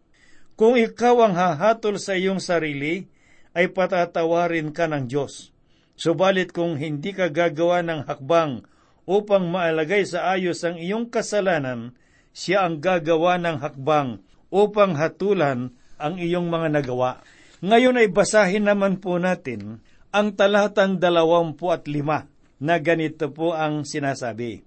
Kung 0.59 0.75
ikaw 0.75 1.23
ang 1.23 1.35
hahatol 1.39 2.01
sa 2.01 2.19
iyong 2.19 2.43
sarili, 2.43 3.07
ay 3.55 3.71
patatawarin 3.71 4.75
ka 4.75 4.91
ng 4.91 5.07
Diyos. 5.07 5.55
Subalit 5.97 6.51
kung 6.53 6.75
hindi 6.77 7.15
ka 7.15 7.31
gagawa 7.31 7.81
ng 7.81 8.05
hakbang 8.05 8.65
upang 9.07 9.49
maalagay 9.49 10.03
sa 10.05 10.35
ayos 10.35 10.61
ang 10.67 10.77
iyong 10.77 11.09
kasalanan, 11.09 11.95
siya 12.35 12.67
ang 12.67 12.83
gagawa 12.83 13.39
ng 13.41 13.57
hakbang 13.63 14.21
upang 14.53 14.93
hatulan 14.93 15.73
ang 15.97 16.21
iyong 16.21 16.53
mga 16.53 16.69
nagawa. 16.69 17.21
Ngayon 17.65 17.97
ay 17.97 18.13
basahin 18.13 18.69
naman 18.69 19.01
po 19.01 19.17
natin 19.17 19.81
ang 20.13 20.37
talatang 20.37 21.01
dalawampu 21.01 21.73
at 21.73 21.89
lima 21.89 22.29
na 22.61 22.77
ganito 22.77 23.33
po 23.33 23.57
ang 23.57 23.85
sinasabi. 23.85 24.61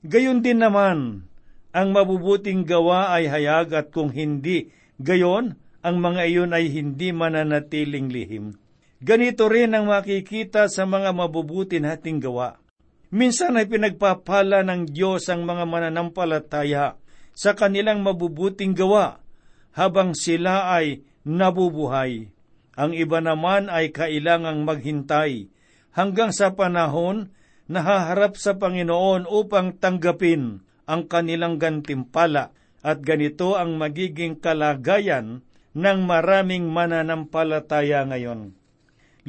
Gayon 0.00 0.40
din 0.40 0.64
naman, 0.64 1.28
ang 1.70 1.88
mabubuting 1.92 2.64
gawa 2.64 3.12
ay 3.12 3.28
hayag 3.28 3.76
at 3.76 3.86
kung 3.92 4.10
hindi, 4.10 4.72
gayon, 4.96 5.60
ang 5.80 5.96
mga 6.00 6.22
iyon 6.28 6.52
ay 6.52 6.68
hindi 6.68 7.12
mananatiling 7.12 8.08
lihim. 8.12 8.56
Ganito 9.00 9.48
rin 9.48 9.72
ang 9.72 9.88
makikita 9.88 10.68
sa 10.68 10.84
mga 10.84 11.16
mabubuti 11.16 11.80
nating 11.80 12.20
gawa. 12.20 12.60
Minsan 13.08 13.56
ay 13.56 13.64
pinagpapala 13.64 14.60
ng 14.60 14.92
Diyos 14.92 15.28
ang 15.32 15.48
mga 15.48 15.64
mananampalataya 15.64 17.00
sa 17.32 17.56
kanilang 17.56 18.04
mabubuting 18.04 18.76
gawa 18.76 19.18
habang 19.72 20.12
sila 20.12 20.68
ay 20.76 21.00
nabubuhay. 21.24 22.32
Ang 22.78 22.92
iba 22.96 23.18
naman 23.20 23.68
ay 23.68 23.92
kailangang 23.92 24.64
maghintay 24.64 25.52
hanggang 25.92 26.32
sa 26.32 26.54
panahon 26.54 27.34
na 27.70 27.84
haharap 27.84 28.34
sa 28.34 28.56
Panginoon 28.58 29.30
upang 29.30 29.78
tanggapin 29.78 30.64
ang 30.90 31.06
kanilang 31.06 31.60
gantimpala 31.60 32.50
at 32.80 33.04
ganito 33.04 33.54
ang 33.54 33.76
magiging 33.76 34.40
kalagayan 34.40 35.44
ng 35.76 35.98
maraming 36.02 36.66
mananampalataya 36.66 38.02
ngayon. 38.08 38.58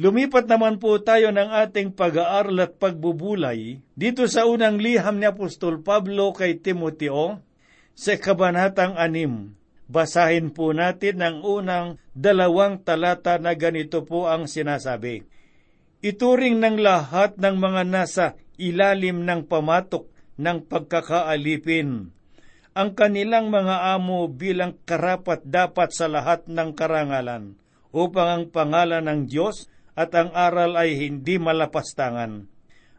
Lumipat 0.00 0.48
naman 0.48 0.80
po 0.80 0.96
tayo 1.04 1.30
ng 1.30 1.52
ating 1.52 1.92
pag-aaral 1.92 2.64
at 2.64 2.80
pagbubulay 2.80 3.84
dito 3.92 4.24
sa 4.24 4.48
unang 4.48 4.80
liham 4.80 5.20
ni 5.20 5.28
Apostol 5.28 5.84
Pablo 5.84 6.32
kay 6.32 6.58
Timoteo 6.58 7.44
sa 7.92 8.16
Kabanatang 8.16 8.96
6. 8.96 9.61
Basahin 9.92 10.56
po 10.56 10.72
natin 10.72 11.20
ang 11.20 11.44
unang 11.44 12.00
dalawang 12.16 12.80
talata 12.80 13.36
na 13.36 13.52
ganito 13.52 14.08
po 14.08 14.24
ang 14.24 14.48
sinasabi. 14.48 15.28
Ituring 16.00 16.56
ng 16.64 16.80
lahat 16.80 17.36
ng 17.36 17.56
mga 17.60 17.82
nasa 17.84 18.26
ilalim 18.56 19.28
ng 19.28 19.44
pamatok 19.44 20.08
ng 20.40 20.64
pagkakaalipin 20.64 22.08
ang 22.72 22.96
kanilang 22.96 23.52
mga 23.52 23.92
amo 23.92 24.24
bilang 24.32 24.80
karapat 24.88 25.44
dapat 25.44 25.92
sa 25.92 26.08
lahat 26.08 26.48
ng 26.48 26.72
karangalan 26.72 27.60
upang 27.92 28.28
ang 28.28 28.44
pangalan 28.48 29.04
ng 29.04 29.28
Diyos 29.28 29.68
at 29.92 30.16
ang 30.16 30.32
aral 30.32 30.80
ay 30.80 30.96
hindi 30.96 31.36
malapastangan. 31.36 32.48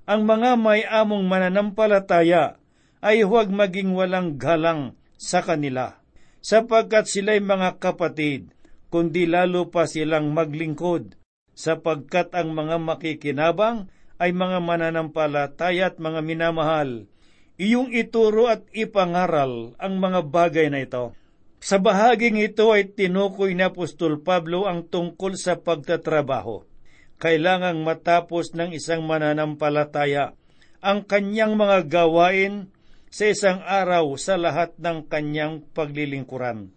Ang 0.05 0.21
mga 0.29 0.51
may 0.61 0.85
among 0.85 1.25
mananampalataya 1.25 2.61
ay 3.01 3.25
huwag 3.25 3.49
maging 3.49 3.97
walang 3.97 4.37
galang 4.37 4.93
sa 5.17 5.41
kanila, 5.41 5.97
sapagkat 6.43 7.07
sila'y 7.07 7.39
mga 7.39 7.79
kapatid, 7.79 8.51
kundi 8.91 9.25
lalo 9.25 9.71
pa 9.71 9.87
silang 9.87 10.35
maglingkod, 10.35 11.15
sapagkat 11.55 12.35
ang 12.35 12.51
mga 12.51 12.77
makikinabang 12.83 13.87
ay 14.19 14.35
mga 14.35 14.59
mananampalataya 14.59 15.89
at 15.89 15.97
mga 15.97 16.19
minamahal. 16.21 17.07
Iyong 17.55 17.95
ituro 17.95 18.51
at 18.51 18.67
ipangaral 18.75 19.73
ang 19.79 19.97
mga 19.97 20.27
bagay 20.27 20.67
na 20.67 20.83
ito. 20.83 21.15
Sa 21.63 21.79
bahaging 21.79 22.43
ito 22.43 22.75
ay 22.75 22.91
tinukoy 22.91 23.55
ni 23.55 23.63
Apostol 23.63 24.19
Pablo 24.19 24.67
ang 24.67 24.83
tungkol 24.83 25.39
sa 25.39 25.55
pagtatrabaho 25.55 26.67
kailangang 27.23 27.87
matapos 27.87 28.51
ng 28.51 28.75
isang 28.75 29.07
mananampalataya 29.07 30.35
ang 30.83 31.07
kanyang 31.07 31.55
mga 31.55 31.87
gawain 31.87 32.67
sa 33.13 33.29
isang 33.29 33.61
araw 33.61 34.17
sa 34.17 34.41
lahat 34.41 34.73
ng 34.81 35.05
kanyang 35.05 35.61
paglilingkuran. 35.77 36.73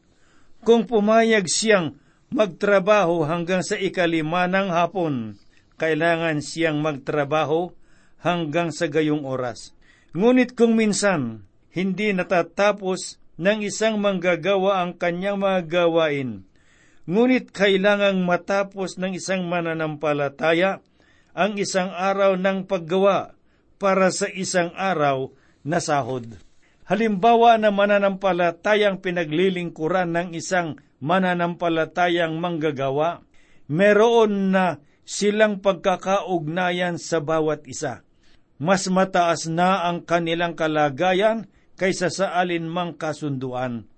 Kung 0.61 0.85
pumayag 0.85 1.49
siyang 1.49 1.97
magtrabaho 2.29 3.25
hanggang 3.25 3.65
sa 3.65 3.81
ikalima 3.81 4.45
ng 4.45 4.69
hapon, 4.69 5.41
kailangan 5.81 6.45
siyang 6.45 6.85
magtrabaho 6.85 7.73
hanggang 8.21 8.69
sa 8.69 8.85
gayong 8.85 9.25
oras. 9.25 9.73
Ngunit 10.13 10.53
kung 10.53 10.77
minsan 10.77 11.49
hindi 11.73 12.13
natatapos 12.13 13.17
ng 13.41 13.65
isang 13.65 13.97
manggagawa 13.97 14.85
ang 14.85 14.93
kanyang 15.01 15.41
mga 15.41 15.61
gawain, 15.65 16.45
Ngunit 17.07 17.55
kailangang 17.55 18.27
matapos 18.27 18.99
ng 18.99 19.15
isang 19.15 19.47
mananampalataya 19.47 20.83
ang 21.39 21.55
isang 21.55 21.95
araw 21.95 22.35
ng 22.35 22.67
paggawa 22.67 23.39
para 23.79 24.11
sa 24.11 24.27
isang 24.27 24.75
araw 24.75 25.31
na 25.67 25.83
sahod. 25.83 26.39
Halimbawa 26.87 27.59
na 27.59 27.75
mananampalatayang 27.75 29.03
pinaglilingkuran 29.03 30.15
ng 30.15 30.29
isang 30.39 30.79
mananampalatayang 31.03 32.39
manggagawa, 32.39 33.27
meron 33.67 34.55
na 34.55 34.79
silang 35.03 35.59
pagkakaugnayan 35.59 37.03
sa 37.03 37.19
bawat 37.19 37.67
isa. 37.67 38.07
Mas 38.63 38.87
mataas 38.87 39.51
na 39.51 39.85
ang 39.91 40.07
kanilang 40.07 40.55
kalagayan 40.55 41.51
kaysa 41.75 42.09
sa 42.09 42.39
alinmang 42.39 42.95
kasunduan 42.95 43.91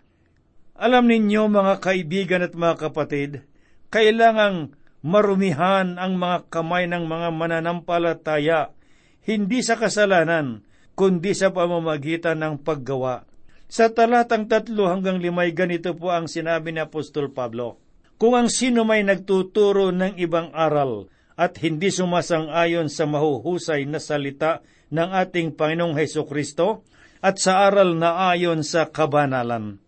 alam 0.79 1.11
ninyo 1.11 1.51
mga 1.51 1.83
kaibigan 1.83 2.47
at 2.47 2.55
mga 2.55 2.89
kapatid, 2.89 3.43
kailangang 3.91 4.79
marumihan 5.03 5.99
ang 5.99 6.15
mga 6.15 6.47
kamay 6.55 6.87
ng 6.87 7.03
mga 7.03 7.29
mananampalataya, 7.35 8.71
hindi 9.27 9.59
sa 9.67 9.75
kasalanan, 9.75 10.63
kundi 10.99 11.31
sa 11.31 11.55
pamamagitan 11.55 12.43
ng 12.43 12.67
paggawa. 12.67 13.23
Sa 13.71 13.87
talatang 13.95 14.51
tatlo 14.51 14.91
hanggang 14.91 15.23
limay 15.23 15.55
ganito 15.55 15.95
po 15.95 16.11
ang 16.11 16.27
sinabi 16.27 16.75
ni 16.75 16.83
Apostol 16.83 17.31
Pablo. 17.31 17.79
Kung 18.19 18.35
ang 18.35 18.51
sino 18.51 18.83
may 18.83 19.07
nagtuturo 19.07 19.95
ng 19.95 20.19
ibang 20.19 20.51
aral 20.51 21.07
at 21.39 21.55
hindi 21.63 21.95
sumasang-ayon 21.95 22.91
sa 22.91 23.07
mahuhusay 23.07 23.87
na 23.87 24.03
salita 24.03 24.67
ng 24.91 25.15
ating 25.15 25.55
Panginoong 25.55 25.95
Heso 25.95 26.27
Kristo 26.27 26.83
at 27.23 27.39
sa 27.39 27.71
aral 27.71 27.95
na 27.95 28.35
ayon 28.35 28.67
sa 28.67 28.91
kabanalan, 28.91 29.79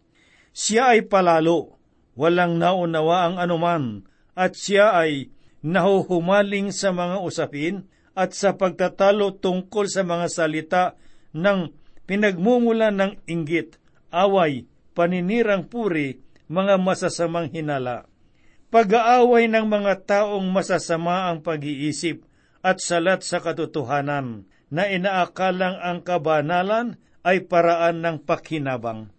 siya 0.54 0.94
ay 0.94 1.10
palalo, 1.10 1.74
walang 2.14 2.62
naunawa 2.62 3.26
ang 3.26 3.36
anuman, 3.42 4.06
at 4.38 4.54
siya 4.54 4.94
ay 4.94 5.34
nahuhumaling 5.66 6.70
sa 6.70 6.94
mga 6.94 7.18
usapin 7.18 7.90
at 8.20 8.37
sa 8.37 8.52
pagtatalo 8.52 9.40
tungkol 9.40 9.88
sa 9.88 10.04
mga 10.04 10.26
salita 10.28 10.85
ng 11.33 11.72
pinagmumula 12.04 12.92
ng 12.92 13.24
inggit, 13.24 13.80
away, 14.12 14.68
paninirang 14.92 15.64
puri, 15.64 16.20
mga 16.52 16.76
masasamang 16.76 17.48
hinala. 17.48 18.04
Pag-aaway 18.68 19.48
ng 19.48 19.64
mga 19.64 20.04
taong 20.04 20.52
masasama 20.52 21.33
ang 21.33 21.40
pag-iisip 21.40 22.28
at 22.61 22.85
salat 22.85 23.24
sa 23.24 23.40
katotohanan 23.40 24.44
na 24.68 24.85
inaakalang 24.87 25.80
ang 25.80 26.04
kabanalan 26.04 27.00
ay 27.24 27.48
paraan 27.48 28.04
ng 28.04 28.16
pakinabang. 28.28 29.11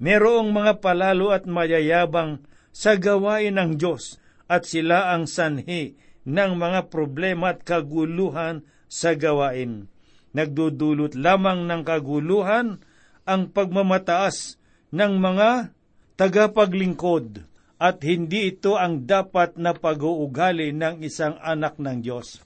Merong 0.00 0.50
mga 0.50 0.80
palalo 0.80 1.36
at 1.36 1.44
mayayabang 1.44 2.42
sa 2.72 2.96
gawain 2.96 3.58
ng 3.60 3.76
Diyos 3.76 4.22
at 4.48 4.64
sila 4.64 5.12
ang 5.12 5.28
sanhi 5.28 5.98
ng 6.28 6.52
mga 6.60 6.92
problema 6.92 7.56
at 7.56 7.64
kaguluhan 7.64 8.60
sa 8.84 9.16
gawain. 9.16 9.88
Nagdudulot 10.36 11.16
lamang 11.16 11.64
ng 11.64 11.82
kaguluhan 11.88 12.84
ang 13.24 13.42
pagmamataas 13.48 14.60
ng 14.92 15.12
mga 15.16 15.72
tagapaglingkod 16.20 17.48
at 17.80 18.02
hindi 18.04 18.52
ito 18.52 18.76
ang 18.76 19.08
dapat 19.08 19.56
na 19.56 19.72
pag-uugali 19.72 20.76
ng 20.76 21.00
isang 21.00 21.40
anak 21.40 21.80
ng 21.80 22.04
Diyos. 22.04 22.44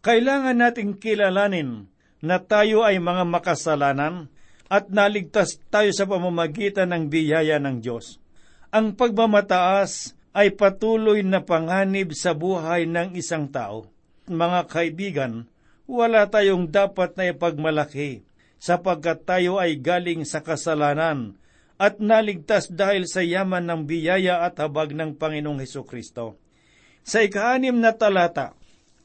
Kailangan 0.00 0.56
nating 0.56 0.96
kilalanin 0.96 1.90
na 2.24 2.40
tayo 2.40 2.86
ay 2.86 2.96
mga 2.96 3.28
makasalanan 3.28 4.32
at 4.70 4.88
naligtas 4.88 5.58
tayo 5.68 5.90
sa 5.92 6.06
pamamagitan 6.06 6.88
ng 6.94 7.10
biyaya 7.10 7.58
ng 7.58 7.82
Diyos. 7.82 8.22
Ang 8.70 8.94
pagmamataas 8.94 10.14
ay 10.30 10.54
patuloy 10.54 11.26
na 11.26 11.42
panganib 11.42 12.14
sa 12.14 12.36
buhay 12.36 12.86
ng 12.86 13.18
isang 13.18 13.50
tao. 13.50 13.90
Mga 14.30 14.60
kaibigan, 14.70 15.32
wala 15.90 16.30
tayong 16.30 16.70
dapat 16.70 17.18
na 17.18 17.34
ipagmalaki 17.34 18.22
sapagkat 18.62 19.26
tayo 19.26 19.58
ay 19.58 19.80
galing 19.80 20.22
sa 20.22 20.38
kasalanan 20.38 21.34
at 21.80 21.98
naligtas 21.98 22.68
dahil 22.68 23.08
sa 23.08 23.24
yaman 23.24 23.64
ng 23.64 23.88
biyaya 23.88 24.44
at 24.44 24.60
habag 24.60 24.92
ng 24.92 25.16
Panginoong 25.16 25.64
Heso 25.64 25.82
Kristo. 25.82 26.36
Sa 27.02 27.24
ikaanim 27.24 27.80
na 27.80 27.96
talata 27.96 28.52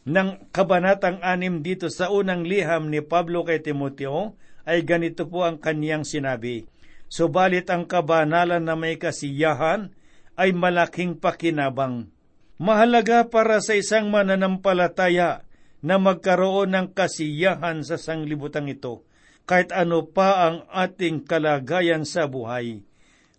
ng 0.06 0.52
kabanatang 0.54 1.24
anim 1.24 1.64
dito 1.64 1.90
sa 1.90 2.12
unang 2.12 2.46
liham 2.46 2.92
ni 2.92 3.00
Pablo 3.02 3.48
kay 3.48 3.64
Timoteo, 3.64 4.38
ay 4.68 4.84
ganito 4.84 5.26
po 5.26 5.48
ang 5.48 5.58
kaniyang 5.58 6.04
sinabi, 6.04 6.68
Subalit 7.08 7.70
ang 7.72 7.88
kabanalan 7.88 8.62
na 8.62 8.76
may 8.76 9.00
kasiyahan 9.00 9.94
ay 10.36 10.52
malaking 10.56 11.20
pakinabang. 11.20 12.12
Mahalaga 12.56 13.28
para 13.28 13.60
sa 13.60 13.76
isang 13.76 14.08
mananampalataya 14.08 15.44
na 15.84 16.00
magkaroon 16.00 16.72
ng 16.72 16.88
kasiyahan 16.96 17.84
sa 17.84 18.00
sanglibutang 18.00 18.72
ito, 18.72 19.04
kahit 19.44 19.76
ano 19.76 20.08
pa 20.08 20.48
ang 20.48 20.58
ating 20.72 21.28
kalagayan 21.28 22.08
sa 22.08 22.32
buhay. 22.32 22.88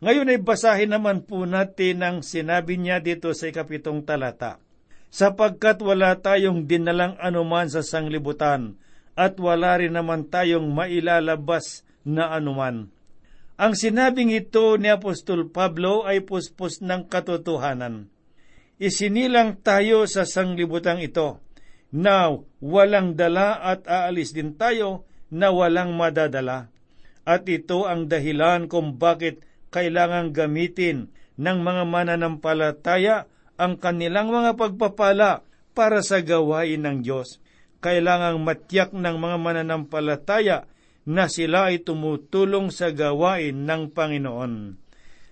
Ngayon 0.05 0.29
ay 0.29 0.41
basahin 0.45 0.93
naman 0.93 1.25
po 1.25 1.49
natin 1.49 2.05
ang 2.05 2.17
sinabi 2.21 2.77
niya 2.77 3.01
dito 3.01 3.33
sa 3.33 3.49
ikapitong 3.49 4.05
talata. 4.05 4.61
Sapagkat 5.09 5.81
wala 5.81 6.21
tayong 6.21 6.69
dinalang 6.69 7.17
anuman 7.17 7.73
sa 7.73 7.81
sanglibutan 7.81 8.77
at 9.17 9.41
wala 9.41 9.81
rin 9.81 9.97
naman 9.97 10.29
tayong 10.29 10.69
mailalabas 10.69 11.89
na 12.05 12.37
anuman. 12.37 12.93
Ang 13.57 13.73
sinabing 13.73 14.37
ito 14.37 14.77
ni 14.77 14.93
Apostol 14.93 15.49
Pablo 15.49 16.05
ay 16.05 16.21
puspos 16.21 16.85
ng 16.85 17.09
katotohanan. 17.09 18.13
Isinilang 18.77 19.65
tayo 19.65 20.05
sa 20.05 20.29
sanglibutang 20.29 21.01
ito 21.01 21.41
na 21.89 22.37
walang 22.61 23.17
dala 23.17 23.57
at 23.57 23.89
aalis 23.89 24.37
din 24.37 24.53
tayo 24.61 25.09
na 25.33 25.49
walang 25.49 25.97
madadala. 25.97 26.69
At 27.25 27.49
ito 27.49 27.89
ang 27.89 28.13
dahilan 28.13 28.69
kung 28.69 29.01
bakit 29.01 29.41
kailangang 29.73 30.37
gamitin 30.37 31.09
ng 31.41 31.59
mga 31.65 31.83
mananampalataya 31.89 33.25
ang 33.57 33.81
kanilang 33.81 34.29
mga 34.29 34.61
pagpapala 34.61 35.41
para 35.73 36.05
sa 36.05 36.21
gawain 36.21 36.85
ng 36.85 37.01
Diyos. 37.01 37.41
Kailangang 37.81 38.45
matyak 38.45 38.93
ng 38.93 39.17
mga 39.17 39.37
mananampalataya 39.41 40.69
na 41.07 41.31
sila 41.31 41.71
ay 41.71 41.87
tumutulong 41.87 42.75
sa 42.75 42.91
gawain 42.91 43.63
ng 43.63 43.95
Panginoon. 43.95 44.75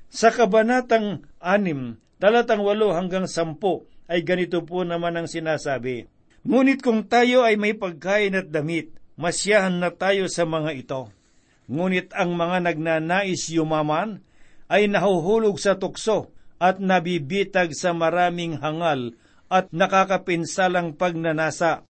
Sa 0.06 0.30
kabanatang 0.30 1.26
6, 1.42 2.22
talatang 2.22 2.62
8 2.62 2.94
hanggang 2.94 3.26
10 3.26 3.58
ay 4.06 4.20
ganito 4.22 4.62
po 4.62 4.86
naman 4.86 5.18
ang 5.18 5.26
sinasabi. 5.26 6.06
Ngunit 6.46 6.78
kung 6.78 7.10
tayo 7.10 7.42
ay 7.42 7.58
may 7.58 7.74
pagkain 7.74 8.38
at 8.38 8.54
damit, 8.54 8.94
masyahan 9.18 9.82
na 9.82 9.90
tayo 9.90 10.30
sa 10.30 10.46
mga 10.46 10.70
ito. 10.78 11.02
Ngunit 11.66 12.14
ang 12.14 12.38
mga 12.38 12.70
nagnanais 12.70 13.50
yumaman 13.50 14.22
ay 14.70 14.86
nahuhulog 14.86 15.56
sa 15.58 15.74
tukso 15.74 16.30
at 16.62 16.78
nabibitag 16.78 17.74
sa 17.74 17.90
maraming 17.90 18.60
hangal 18.60 19.16
at 19.50 19.72
nakakapinsalang 19.74 20.94
pagnanasa 20.94 21.82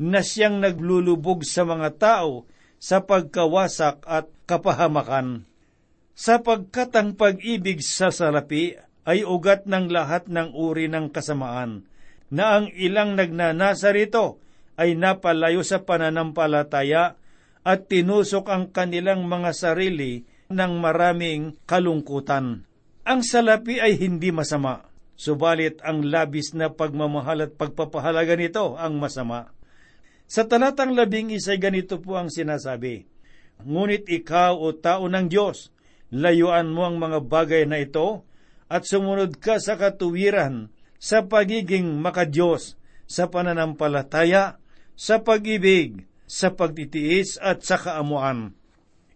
na 0.00 0.20
siyang 0.24 0.58
naglulubog 0.58 1.44
sa 1.44 1.62
mga 1.68 1.88
tao 2.00 2.48
sa 2.78 3.02
pagkawasak 3.04 4.06
at 4.06 4.30
kapahamakan. 4.46 5.46
Sapagkat 6.18 6.90
ang 6.98 7.14
pag-ibig 7.14 7.82
sa 7.82 8.10
salapi 8.10 8.74
ay 9.06 9.22
ugat 9.22 9.70
ng 9.70 9.86
lahat 9.90 10.26
ng 10.26 10.50
uri 10.54 10.90
ng 10.90 11.14
kasamaan, 11.14 11.86
na 12.28 12.58
ang 12.58 12.66
ilang 12.74 13.14
nagnanasa 13.14 13.94
rito 13.94 14.42
ay 14.78 14.94
napalayo 14.94 15.62
sa 15.62 15.82
pananampalataya 15.82 17.18
at 17.66 17.90
tinusok 17.90 18.46
ang 18.48 18.64
kanilang 18.70 19.26
mga 19.26 19.50
sarili 19.54 20.22
ng 20.48 20.72
maraming 20.80 21.56
kalungkutan. 21.68 22.64
Ang 23.08 23.20
salapi 23.24 23.80
ay 23.80 23.96
hindi 23.96 24.28
masama, 24.28 24.88
subalit 25.16 25.80
ang 25.80 26.04
labis 26.04 26.52
na 26.52 26.68
pagmamahal 26.72 27.48
at 27.48 27.52
pagpapahalaga 27.56 28.36
nito 28.36 28.76
ang 28.76 29.00
masama. 29.00 29.50
Sa 30.28 30.44
talatang 30.44 30.92
labing 30.92 31.32
isa 31.32 31.56
ganito 31.56 31.96
po 32.04 32.20
ang 32.20 32.28
sinasabi, 32.28 33.08
Ngunit 33.64 34.06
ikaw 34.12 34.54
o 34.60 34.76
tao 34.76 35.08
ng 35.08 35.26
Diyos, 35.26 35.72
layuan 36.12 36.68
mo 36.68 36.84
ang 36.84 37.00
mga 37.00 37.24
bagay 37.24 37.64
na 37.64 37.80
ito 37.80 38.28
at 38.68 38.84
sumunod 38.84 39.40
ka 39.40 39.56
sa 39.56 39.80
katuwiran 39.80 40.68
sa 41.00 41.24
pagiging 41.24 41.96
makadiyos, 41.96 42.76
sa 43.08 43.32
pananampalataya, 43.32 44.60
sa 44.98 45.24
pag-ibig, 45.24 46.04
sa 46.28 46.52
pagtitiis 46.52 47.40
at 47.40 47.64
sa 47.64 47.80
kaamuan. 47.80 48.52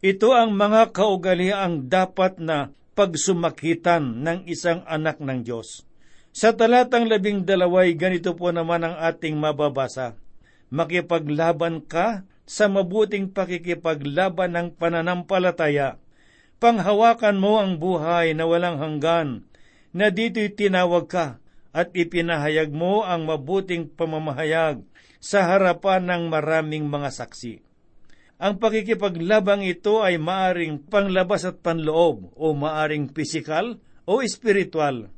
Ito 0.00 0.32
ang 0.32 0.56
mga 0.56 0.96
kaugaliang 0.96 1.92
dapat 1.92 2.40
na 2.40 2.72
pagsumakitan 2.96 4.24
ng 4.24 4.48
isang 4.48 4.80
anak 4.88 5.20
ng 5.20 5.44
Diyos. 5.44 5.84
Sa 6.32 6.56
talatang 6.56 7.04
labing 7.04 7.44
dalaway, 7.44 7.92
ganito 7.92 8.32
po 8.32 8.48
naman 8.48 8.80
ang 8.80 8.96
ating 8.96 9.36
mababasa. 9.36 10.21
Makipaglaban 10.72 11.84
ka 11.84 12.24
sa 12.48 12.64
mabuting 12.64 13.28
pakikipaglaban 13.28 14.56
ng 14.56 14.68
pananampalataya. 14.80 16.00
Panghawakan 16.56 17.36
mo 17.36 17.60
ang 17.60 17.76
buhay 17.76 18.32
na 18.32 18.48
walang 18.48 18.80
hanggan, 18.80 19.44
na 19.92 20.08
dito'y 20.08 20.48
tinawag 20.56 21.12
ka 21.12 21.26
at 21.76 21.92
ipinahayag 21.92 22.72
mo 22.72 23.04
ang 23.04 23.28
mabuting 23.28 23.92
pamamahayag 23.92 24.80
sa 25.20 25.44
harapan 25.44 26.08
ng 26.08 26.22
maraming 26.32 26.88
mga 26.88 27.10
saksi. 27.12 27.60
Ang 28.42 28.58
pakikipaglabang 28.58 29.62
ito 29.62 30.02
ay 30.02 30.18
maaring 30.18 30.82
panglabas 30.88 31.46
at 31.46 31.62
panloob 31.62 32.34
o 32.34 32.46
maaring 32.56 33.12
pisikal 33.12 33.78
o 34.02 34.24
espiritual. 34.24 35.12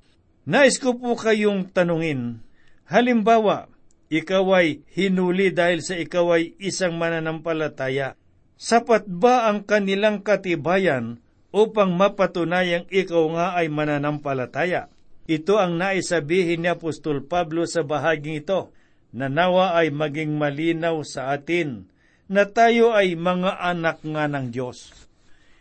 Nais 0.45 0.77
ko 0.77 0.93
po 1.01 1.17
kayong 1.17 1.73
tanungin, 1.73 2.45
halimbawa, 2.85 3.73
ikaw 4.13 4.45
ay 4.61 4.85
hinuli 4.93 5.53
dahil 5.55 5.81
sa 5.81 5.97
ikaw 5.97 6.37
ay 6.41 6.57
isang 6.61 6.97
mananampalataya. 6.97 8.17
Sapat 8.55 9.09
ba 9.09 9.51
ang 9.51 9.67
kanilang 9.67 10.23
katibayan 10.23 11.21
upang 11.55 11.95
mapatunayang 11.95 12.87
ikaw 12.93 13.25
nga 13.35 13.47
ay 13.59 13.67
mananampalataya? 13.73 14.93
Ito 15.25 15.57
ang 15.57 15.81
naisabihin 15.81 16.65
ni 16.65 16.69
Apostol 16.69 17.25
Pablo 17.25 17.65
sa 17.65 17.81
bahaging 17.81 18.45
ito, 18.45 18.71
na 19.15 19.31
nawa 19.31 19.79
ay 19.79 19.95
maging 19.95 20.35
malinaw 20.35 21.01
sa 21.07 21.31
atin 21.31 21.87
na 22.27 22.51
tayo 22.51 22.91
ay 22.91 23.15
mga 23.15 23.63
anak 23.63 24.03
nga 24.03 24.27
ng 24.27 24.51
Diyos. 24.51 24.91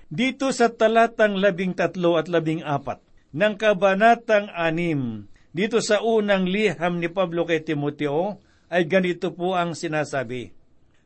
Dito 0.10 0.49
sa 0.49 0.73
talatang 0.73 1.38
labing 1.38 1.77
tatlo 1.77 2.17
at 2.17 2.25
labing 2.25 2.65
apat 2.65 2.97
ng 3.34 3.53
kabanatang 3.58 4.49
anim, 4.53 5.29
dito 5.54 5.78
sa 5.86 6.02
unang 6.02 6.50
liham 6.50 6.98
ni 6.98 7.08
Pablo 7.08 7.46
kay 7.46 7.62
Timoteo, 7.62 8.42
ay 8.74 8.89
ganito 8.89 9.30
po 9.30 9.54
ang 9.54 9.78
sinasabi. 9.78 10.50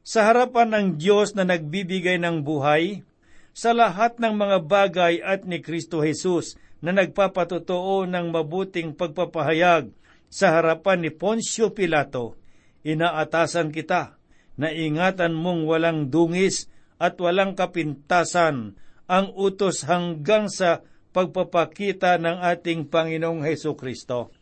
Sa 0.07 0.23
harapan 0.23 0.71
ng 0.71 0.87
Diyos 0.95 1.35
na 1.35 1.43
nagbibigay 1.43 2.15
ng 2.15 2.47
buhay, 2.47 3.03
sa 3.51 3.75
lahat 3.75 4.23
ng 4.23 4.39
mga 4.39 4.57
bagay 4.63 5.19
at 5.19 5.43
ni 5.43 5.59
Kristo 5.59 5.99
Jesus 5.99 6.55
na 6.79 6.95
nagpapatotoo 6.95 8.07
ng 8.07 8.31
mabuting 8.31 8.95
pagpapahayag 8.95 9.91
sa 10.31 10.55
harapan 10.55 11.03
ni 11.03 11.11
Poncio 11.11 11.75
Pilato, 11.75 12.39
inaatasan 12.87 13.75
kita 13.75 14.15
na 14.55 14.71
ingatan 14.71 15.35
mong 15.35 15.67
walang 15.67 16.07
dungis 16.07 16.71
at 16.95 17.19
walang 17.19 17.51
kapintasan 17.51 18.79
ang 19.11 19.27
utos 19.35 19.83
hanggang 19.83 20.47
sa 20.47 20.87
pagpapakita 21.11 22.15
ng 22.21 22.37
ating 22.45 22.87
Panginoong 22.87 23.41
Heso 23.43 23.73
Kristo. 23.73 24.36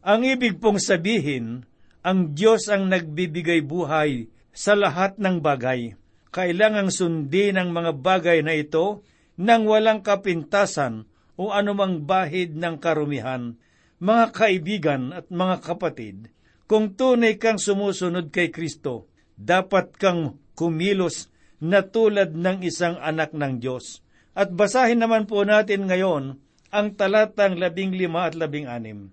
Ang 0.00 0.24
ibig 0.24 0.56
pong 0.56 0.80
sabihin, 0.80 1.68
ang 2.00 2.32
Diyos 2.32 2.72
ang 2.72 2.88
nagbibigay 2.88 3.60
buhay 3.60 4.32
sa 4.48 4.72
lahat 4.72 5.20
ng 5.20 5.44
bagay. 5.44 5.92
Kailangang 6.32 6.88
sundin 6.88 7.60
ang 7.60 7.68
mga 7.76 8.00
bagay 8.00 8.40
na 8.40 8.56
ito 8.56 9.04
nang 9.36 9.68
walang 9.68 10.00
kapintasan 10.00 11.04
o 11.36 11.52
anumang 11.52 12.08
bahid 12.08 12.56
ng 12.56 12.80
karumihan. 12.80 13.60
Mga 14.00 14.24
kaibigan 14.32 15.02
at 15.12 15.28
mga 15.28 15.60
kapatid, 15.60 16.32
kung 16.64 16.96
tunay 16.96 17.36
kang 17.36 17.60
sumusunod 17.60 18.32
kay 18.32 18.48
Kristo, 18.48 19.04
dapat 19.36 19.92
kang 20.00 20.40
kumilos 20.56 21.28
na 21.60 21.84
tulad 21.84 22.32
ng 22.32 22.64
isang 22.64 22.96
anak 23.04 23.36
ng 23.36 23.60
Diyos. 23.60 24.00
At 24.32 24.48
basahin 24.56 25.04
naman 25.04 25.28
po 25.28 25.44
natin 25.44 25.84
ngayon 25.84 26.40
ang 26.72 26.86
talatang 26.96 27.60
labing 27.60 27.92
lima 27.92 28.32
at 28.32 28.38
labing 28.38 28.64
anim. 28.64 29.12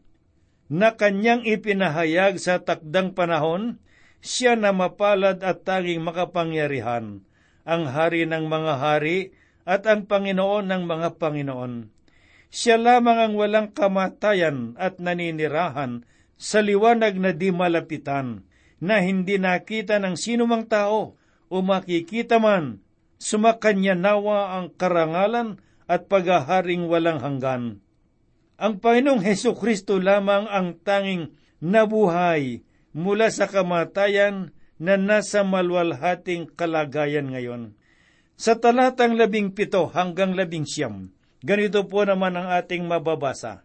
Na 0.67 0.99
kanyang 0.99 1.47
ipinahayag 1.47 2.43
sa 2.43 2.59
takdang 2.59 3.15
panahon, 3.15 3.79
siya 4.19 4.59
na 4.59 4.75
mapalad 4.75 5.39
at 5.39 5.63
tanging 5.63 6.03
makapangyarihan, 6.03 7.23
ang 7.63 7.83
hari 7.87 8.27
ng 8.27 8.51
mga 8.51 8.73
hari 8.75 9.31
at 9.63 9.87
ang 9.87 10.03
Panginoon 10.03 10.67
ng 10.67 10.83
mga 10.83 11.09
Panginoon. 11.15 11.87
Siya 12.51 12.75
lamang 12.79 13.19
ang 13.19 13.33
walang 13.35 13.71
kamatayan 13.71 14.75
at 14.79 14.99
naninirahan 14.99 16.03
sa 16.39 16.63
liwanag 16.63 17.19
na 17.19 17.31
di 17.35 17.51
malapitan 17.51 18.47
na 18.79 18.99
hindi 19.03 19.39
nakita 19.39 19.99
ng 20.03 20.15
sinumang 20.15 20.67
tao 20.67 21.15
o 21.47 21.55
makikita 21.63 22.39
man, 22.43 22.83
sumakanya 23.19 23.95
nawa 23.95 24.59
ang 24.59 24.71
karangalan 24.75 25.59
at 25.87 26.11
paghaharing 26.11 26.91
walang 26.91 27.23
hanggan. 27.23 27.79
Ang 28.57 28.81
Panginoong 28.81 29.21
Heso 29.21 29.53
Kristo 29.53 30.01
lamang 30.01 30.49
ang 30.49 30.81
tanging 30.81 31.29
nabuhay 31.61 32.65
mula 32.89 33.29
sa 33.29 33.45
kamatayan 33.45 34.49
na 34.81 34.97
nasa 34.97 35.45
malwalhating 35.45 36.49
kalagayan 36.57 37.29
ngayon. 37.29 37.77
Sa 38.33 38.57
talatang 38.57 39.13
labing 39.13 39.53
pito 39.53 39.85
hanggang 39.93 40.33
labing 40.33 40.65
siyam, 40.65 41.13
ganito 41.45 41.85
po 41.85 42.01
naman 42.01 42.33
ang 42.33 42.49
ating 42.49 42.81
mababasa. 42.85 43.61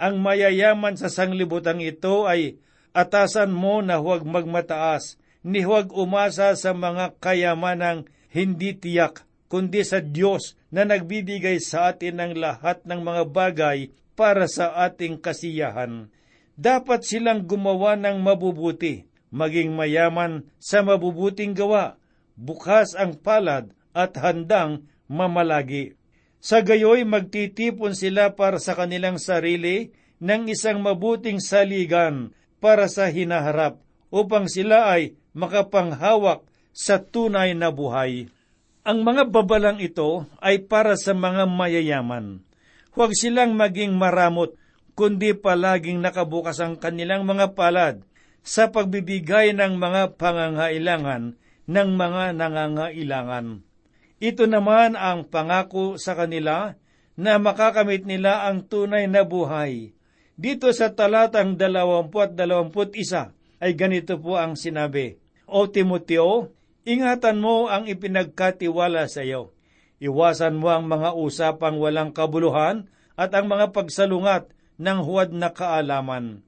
Ang 0.00 0.24
mayayaman 0.24 0.96
sa 0.96 1.12
sanglibutan 1.12 1.84
ito 1.84 2.24
ay 2.24 2.56
atasan 2.96 3.52
mo 3.52 3.84
na 3.84 4.00
huwag 4.00 4.24
magmataas, 4.24 5.20
ni 5.44 5.60
huwag 5.60 5.92
umasa 5.92 6.56
sa 6.56 6.72
mga 6.72 7.20
kayamanang 7.20 8.08
hindi 8.32 8.72
tiyak, 8.72 9.28
kundi 9.52 9.84
sa 9.84 10.00
Diyos 10.00 10.56
na 10.72 10.88
nagbibigay 10.88 11.60
sa 11.60 11.92
atin 11.92 12.24
ng 12.24 12.32
lahat 12.40 12.80
ng 12.88 13.00
mga 13.04 13.22
bagay 13.28 13.92
para 14.14 14.46
sa 14.50 14.74
ating 14.86 15.18
kasiyahan. 15.18 16.10
Dapat 16.54 17.02
silang 17.02 17.46
gumawa 17.46 17.98
ng 17.98 18.22
mabubuti, 18.22 19.10
maging 19.34 19.74
mayaman 19.74 20.46
sa 20.62 20.86
mabubuting 20.86 21.54
gawa, 21.54 21.98
bukas 22.38 22.94
ang 22.94 23.18
palad 23.18 23.74
at 23.90 24.14
handang 24.18 24.86
mamalagi. 25.10 25.98
Sa 26.38 26.62
gayoy 26.62 27.02
magtitipon 27.02 27.96
sila 27.98 28.38
para 28.38 28.62
sa 28.62 28.78
kanilang 28.78 29.18
sarili 29.18 29.90
ng 30.22 30.46
isang 30.52 30.78
mabuting 30.78 31.40
saligan 31.42 32.36
para 32.62 32.86
sa 32.86 33.08
hinaharap 33.10 33.80
upang 34.12 34.46
sila 34.46 34.92
ay 34.94 35.18
makapanghawak 35.34 36.46
sa 36.70 37.00
tunay 37.02 37.56
na 37.56 37.74
buhay. 37.74 38.30
Ang 38.84 39.00
mga 39.02 39.32
babalang 39.32 39.80
ito 39.80 40.28
ay 40.44 40.68
para 40.68 41.00
sa 41.00 41.16
mga 41.16 41.48
mayayaman. 41.48 42.43
Huwag 42.94 43.12
silang 43.18 43.58
maging 43.58 43.98
maramot, 43.98 44.54
kundi 44.94 45.34
palaging 45.34 45.98
nakabukas 45.98 46.62
ang 46.62 46.78
kanilang 46.78 47.26
mga 47.26 47.58
palad 47.58 48.06
sa 48.46 48.70
pagbibigay 48.70 49.50
ng 49.54 49.74
mga 49.78 50.14
pangangailangan 50.14 51.34
ng 51.66 51.88
mga 51.96 52.24
nangangailangan. 52.38 53.66
Ito 54.22 54.46
naman 54.46 54.94
ang 54.94 55.26
pangako 55.26 55.98
sa 55.98 56.14
kanila 56.14 56.78
na 57.18 57.38
makakamit 57.42 58.06
nila 58.06 58.46
ang 58.46 58.62
tunay 58.64 59.10
na 59.10 59.26
buhay. 59.26 59.90
Dito 60.34 60.70
sa 60.70 60.94
talatang 60.94 61.58
20 61.58 61.98
at 62.22 62.32
21 62.38 63.62
ay 63.62 63.72
ganito 63.74 64.18
po 64.18 64.38
ang 64.38 64.54
sinabi, 64.54 65.18
O 65.46 65.66
Timoteo, 65.70 66.54
Ingatan 66.84 67.40
mo 67.40 67.72
ang 67.72 67.88
ipinagkatiwala 67.88 69.08
sa 69.08 69.24
iyo. 69.24 69.53
Iwasan 70.04 70.60
mo 70.60 70.68
ang 70.68 70.84
mga 70.84 71.16
usapang 71.16 71.80
walang 71.80 72.12
kabuluhan 72.12 72.92
at 73.16 73.32
ang 73.32 73.48
mga 73.48 73.72
pagsalungat 73.72 74.52
ng 74.76 74.98
huwad 75.00 75.32
na 75.32 75.48
kaalaman. 75.48 76.44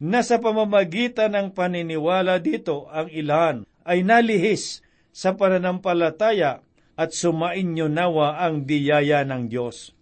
Nasa 0.00 0.40
pamamagitan 0.40 1.36
ng 1.36 1.52
paniniwala 1.52 2.40
dito 2.40 2.88
ang 2.88 3.12
ilan 3.12 3.68
ay 3.84 4.00
nalihis 4.00 4.80
sa 5.12 5.36
pananampalataya 5.36 6.64
at 6.96 7.12
sumain 7.12 7.76
nyo 7.76 7.92
nawa 7.92 8.40
ang 8.40 8.64
biyaya 8.64 9.28
ng 9.28 9.52
Diyos. 9.52 9.92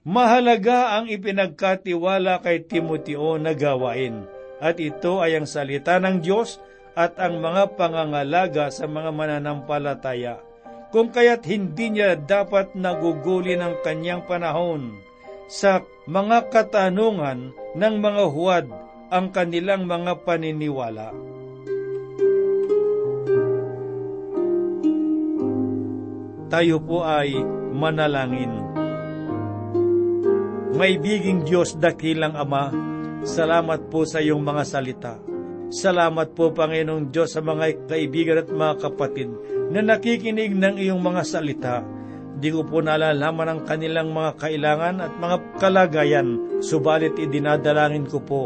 Mahalaga 0.00 0.96
ang 0.96 1.12
ipinagkatiwala 1.12 2.40
kay 2.40 2.64
Timoteo 2.64 3.36
na 3.36 3.52
gawain, 3.52 4.24
at 4.56 4.80
ito 4.80 5.20
ay 5.20 5.36
ang 5.36 5.44
salita 5.44 6.00
ng 6.00 6.24
Diyos 6.24 6.56
at 6.96 7.20
ang 7.20 7.36
mga 7.44 7.76
pangangalaga 7.76 8.72
sa 8.72 8.88
mga 8.88 9.12
mananampalataya, 9.12 10.40
kung 10.90 11.14
kaya't 11.14 11.46
hindi 11.46 11.94
niya 11.94 12.18
dapat 12.18 12.74
naguguli 12.74 13.54
ng 13.54 13.82
kanyang 13.86 14.26
panahon 14.26 14.98
sa 15.46 15.86
mga 16.06 16.50
katanungan 16.50 17.54
ng 17.78 17.94
mga 18.02 18.24
huwad 18.30 18.66
ang 19.10 19.30
kanilang 19.30 19.86
mga 19.86 20.22
paniniwala. 20.22 21.14
Tayo 26.50 26.82
po 26.82 27.06
ay 27.06 27.38
manalangin. 27.70 28.50
May 30.74 30.98
biging 30.98 31.46
Diyos 31.46 31.78
dakilang 31.78 32.34
Ama, 32.34 32.74
salamat 33.22 33.86
po 33.86 34.02
sa 34.02 34.18
iyong 34.18 34.42
mga 34.42 34.62
salita 34.66 35.29
Salamat 35.70 36.34
po, 36.34 36.50
Panginoong 36.50 37.14
Diyos, 37.14 37.30
sa 37.30 37.38
mga 37.38 37.86
kaibigan 37.86 38.42
at 38.42 38.50
mga 38.50 38.90
kapatid 38.90 39.30
na 39.70 39.78
nakikinig 39.78 40.50
ng 40.50 40.82
iyong 40.82 40.98
mga 40.98 41.22
salita. 41.22 41.86
Di 42.42 42.50
ko 42.50 42.66
po 42.66 42.82
nalalaman 42.82 43.46
ang 43.46 43.60
kanilang 43.62 44.10
mga 44.10 44.34
kailangan 44.34 44.98
at 44.98 45.12
mga 45.14 45.36
kalagayan, 45.62 46.58
subalit 46.58 47.14
idinadalangin 47.22 48.10
ko 48.10 48.18
po 48.18 48.42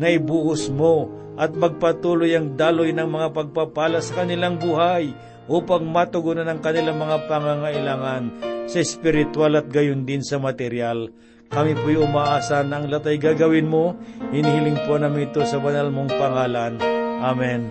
na 0.00 0.08
ibuhos 0.16 0.72
mo 0.72 1.12
at 1.36 1.52
magpatuloy 1.52 2.32
ang 2.32 2.56
daloy 2.56 2.96
ng 2.96 3.04
mga 3.04 3.28
pagpapala 3.36 4.00
sa 4.00 4.24
kanilang 4.24 4.56
buhay 4.56 5.12
upang 5.52 5.84
matugunan 5.84 6.48
ang 6.48 6.64
kanilang 6.64 6.96
mga 6.96 7.28
pangangailangan 7.28 8.22
sa 8.64 8.80
espiritual 8.80 9.60
at 9.60 9.68
gayon 9.68 10.08
din 10.08 10.24
sa 10.24 10.40
material. 10.40 11.12
Kami 11.52 11.76
po'y 11.76 12.00
umaasa 12.00 12.64
na 12.64 12.80
ang 12.80 12.88
latay 12.88 13.20
gagawin 13.20 13.68
mo. 13.68 13.92
Inihiling 14.32 14.88
po 14.88 14.96
namin 14.96 15.28
ito 15.28 15.44
sa 15.44 15.60
banal 15.60 15.92
mong 15.92 16.08
pangalan. 16.16 16.80
Amen. 17.20 17.68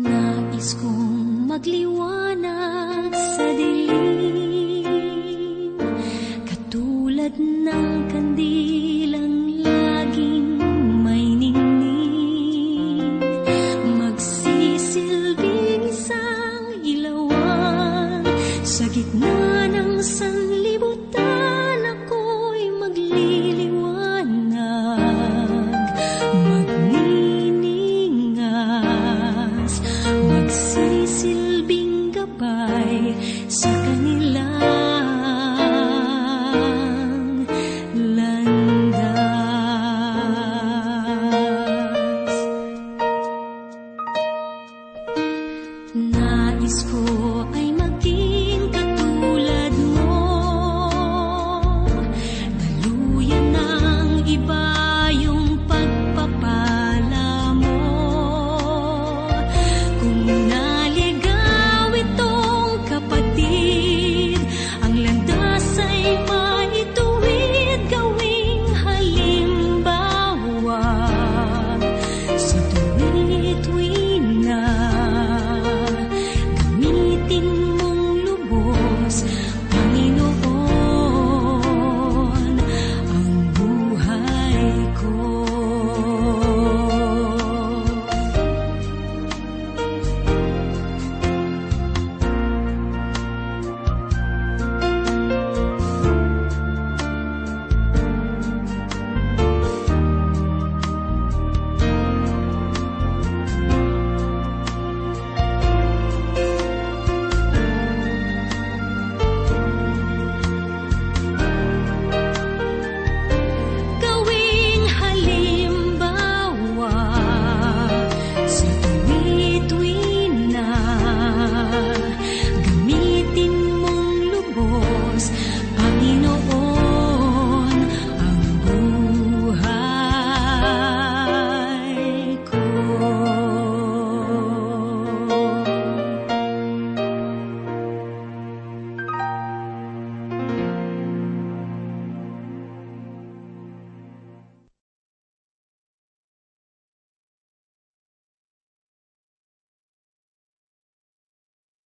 Nais 0.00 0.72
kong 0.80 1.44
magliwanag 1.52 3.12
sa 3.12 3.44
dilim 3.52 4.48
Katulad 6.48 7.36
ng 7.36 8.08
kandilang 8.08 8.71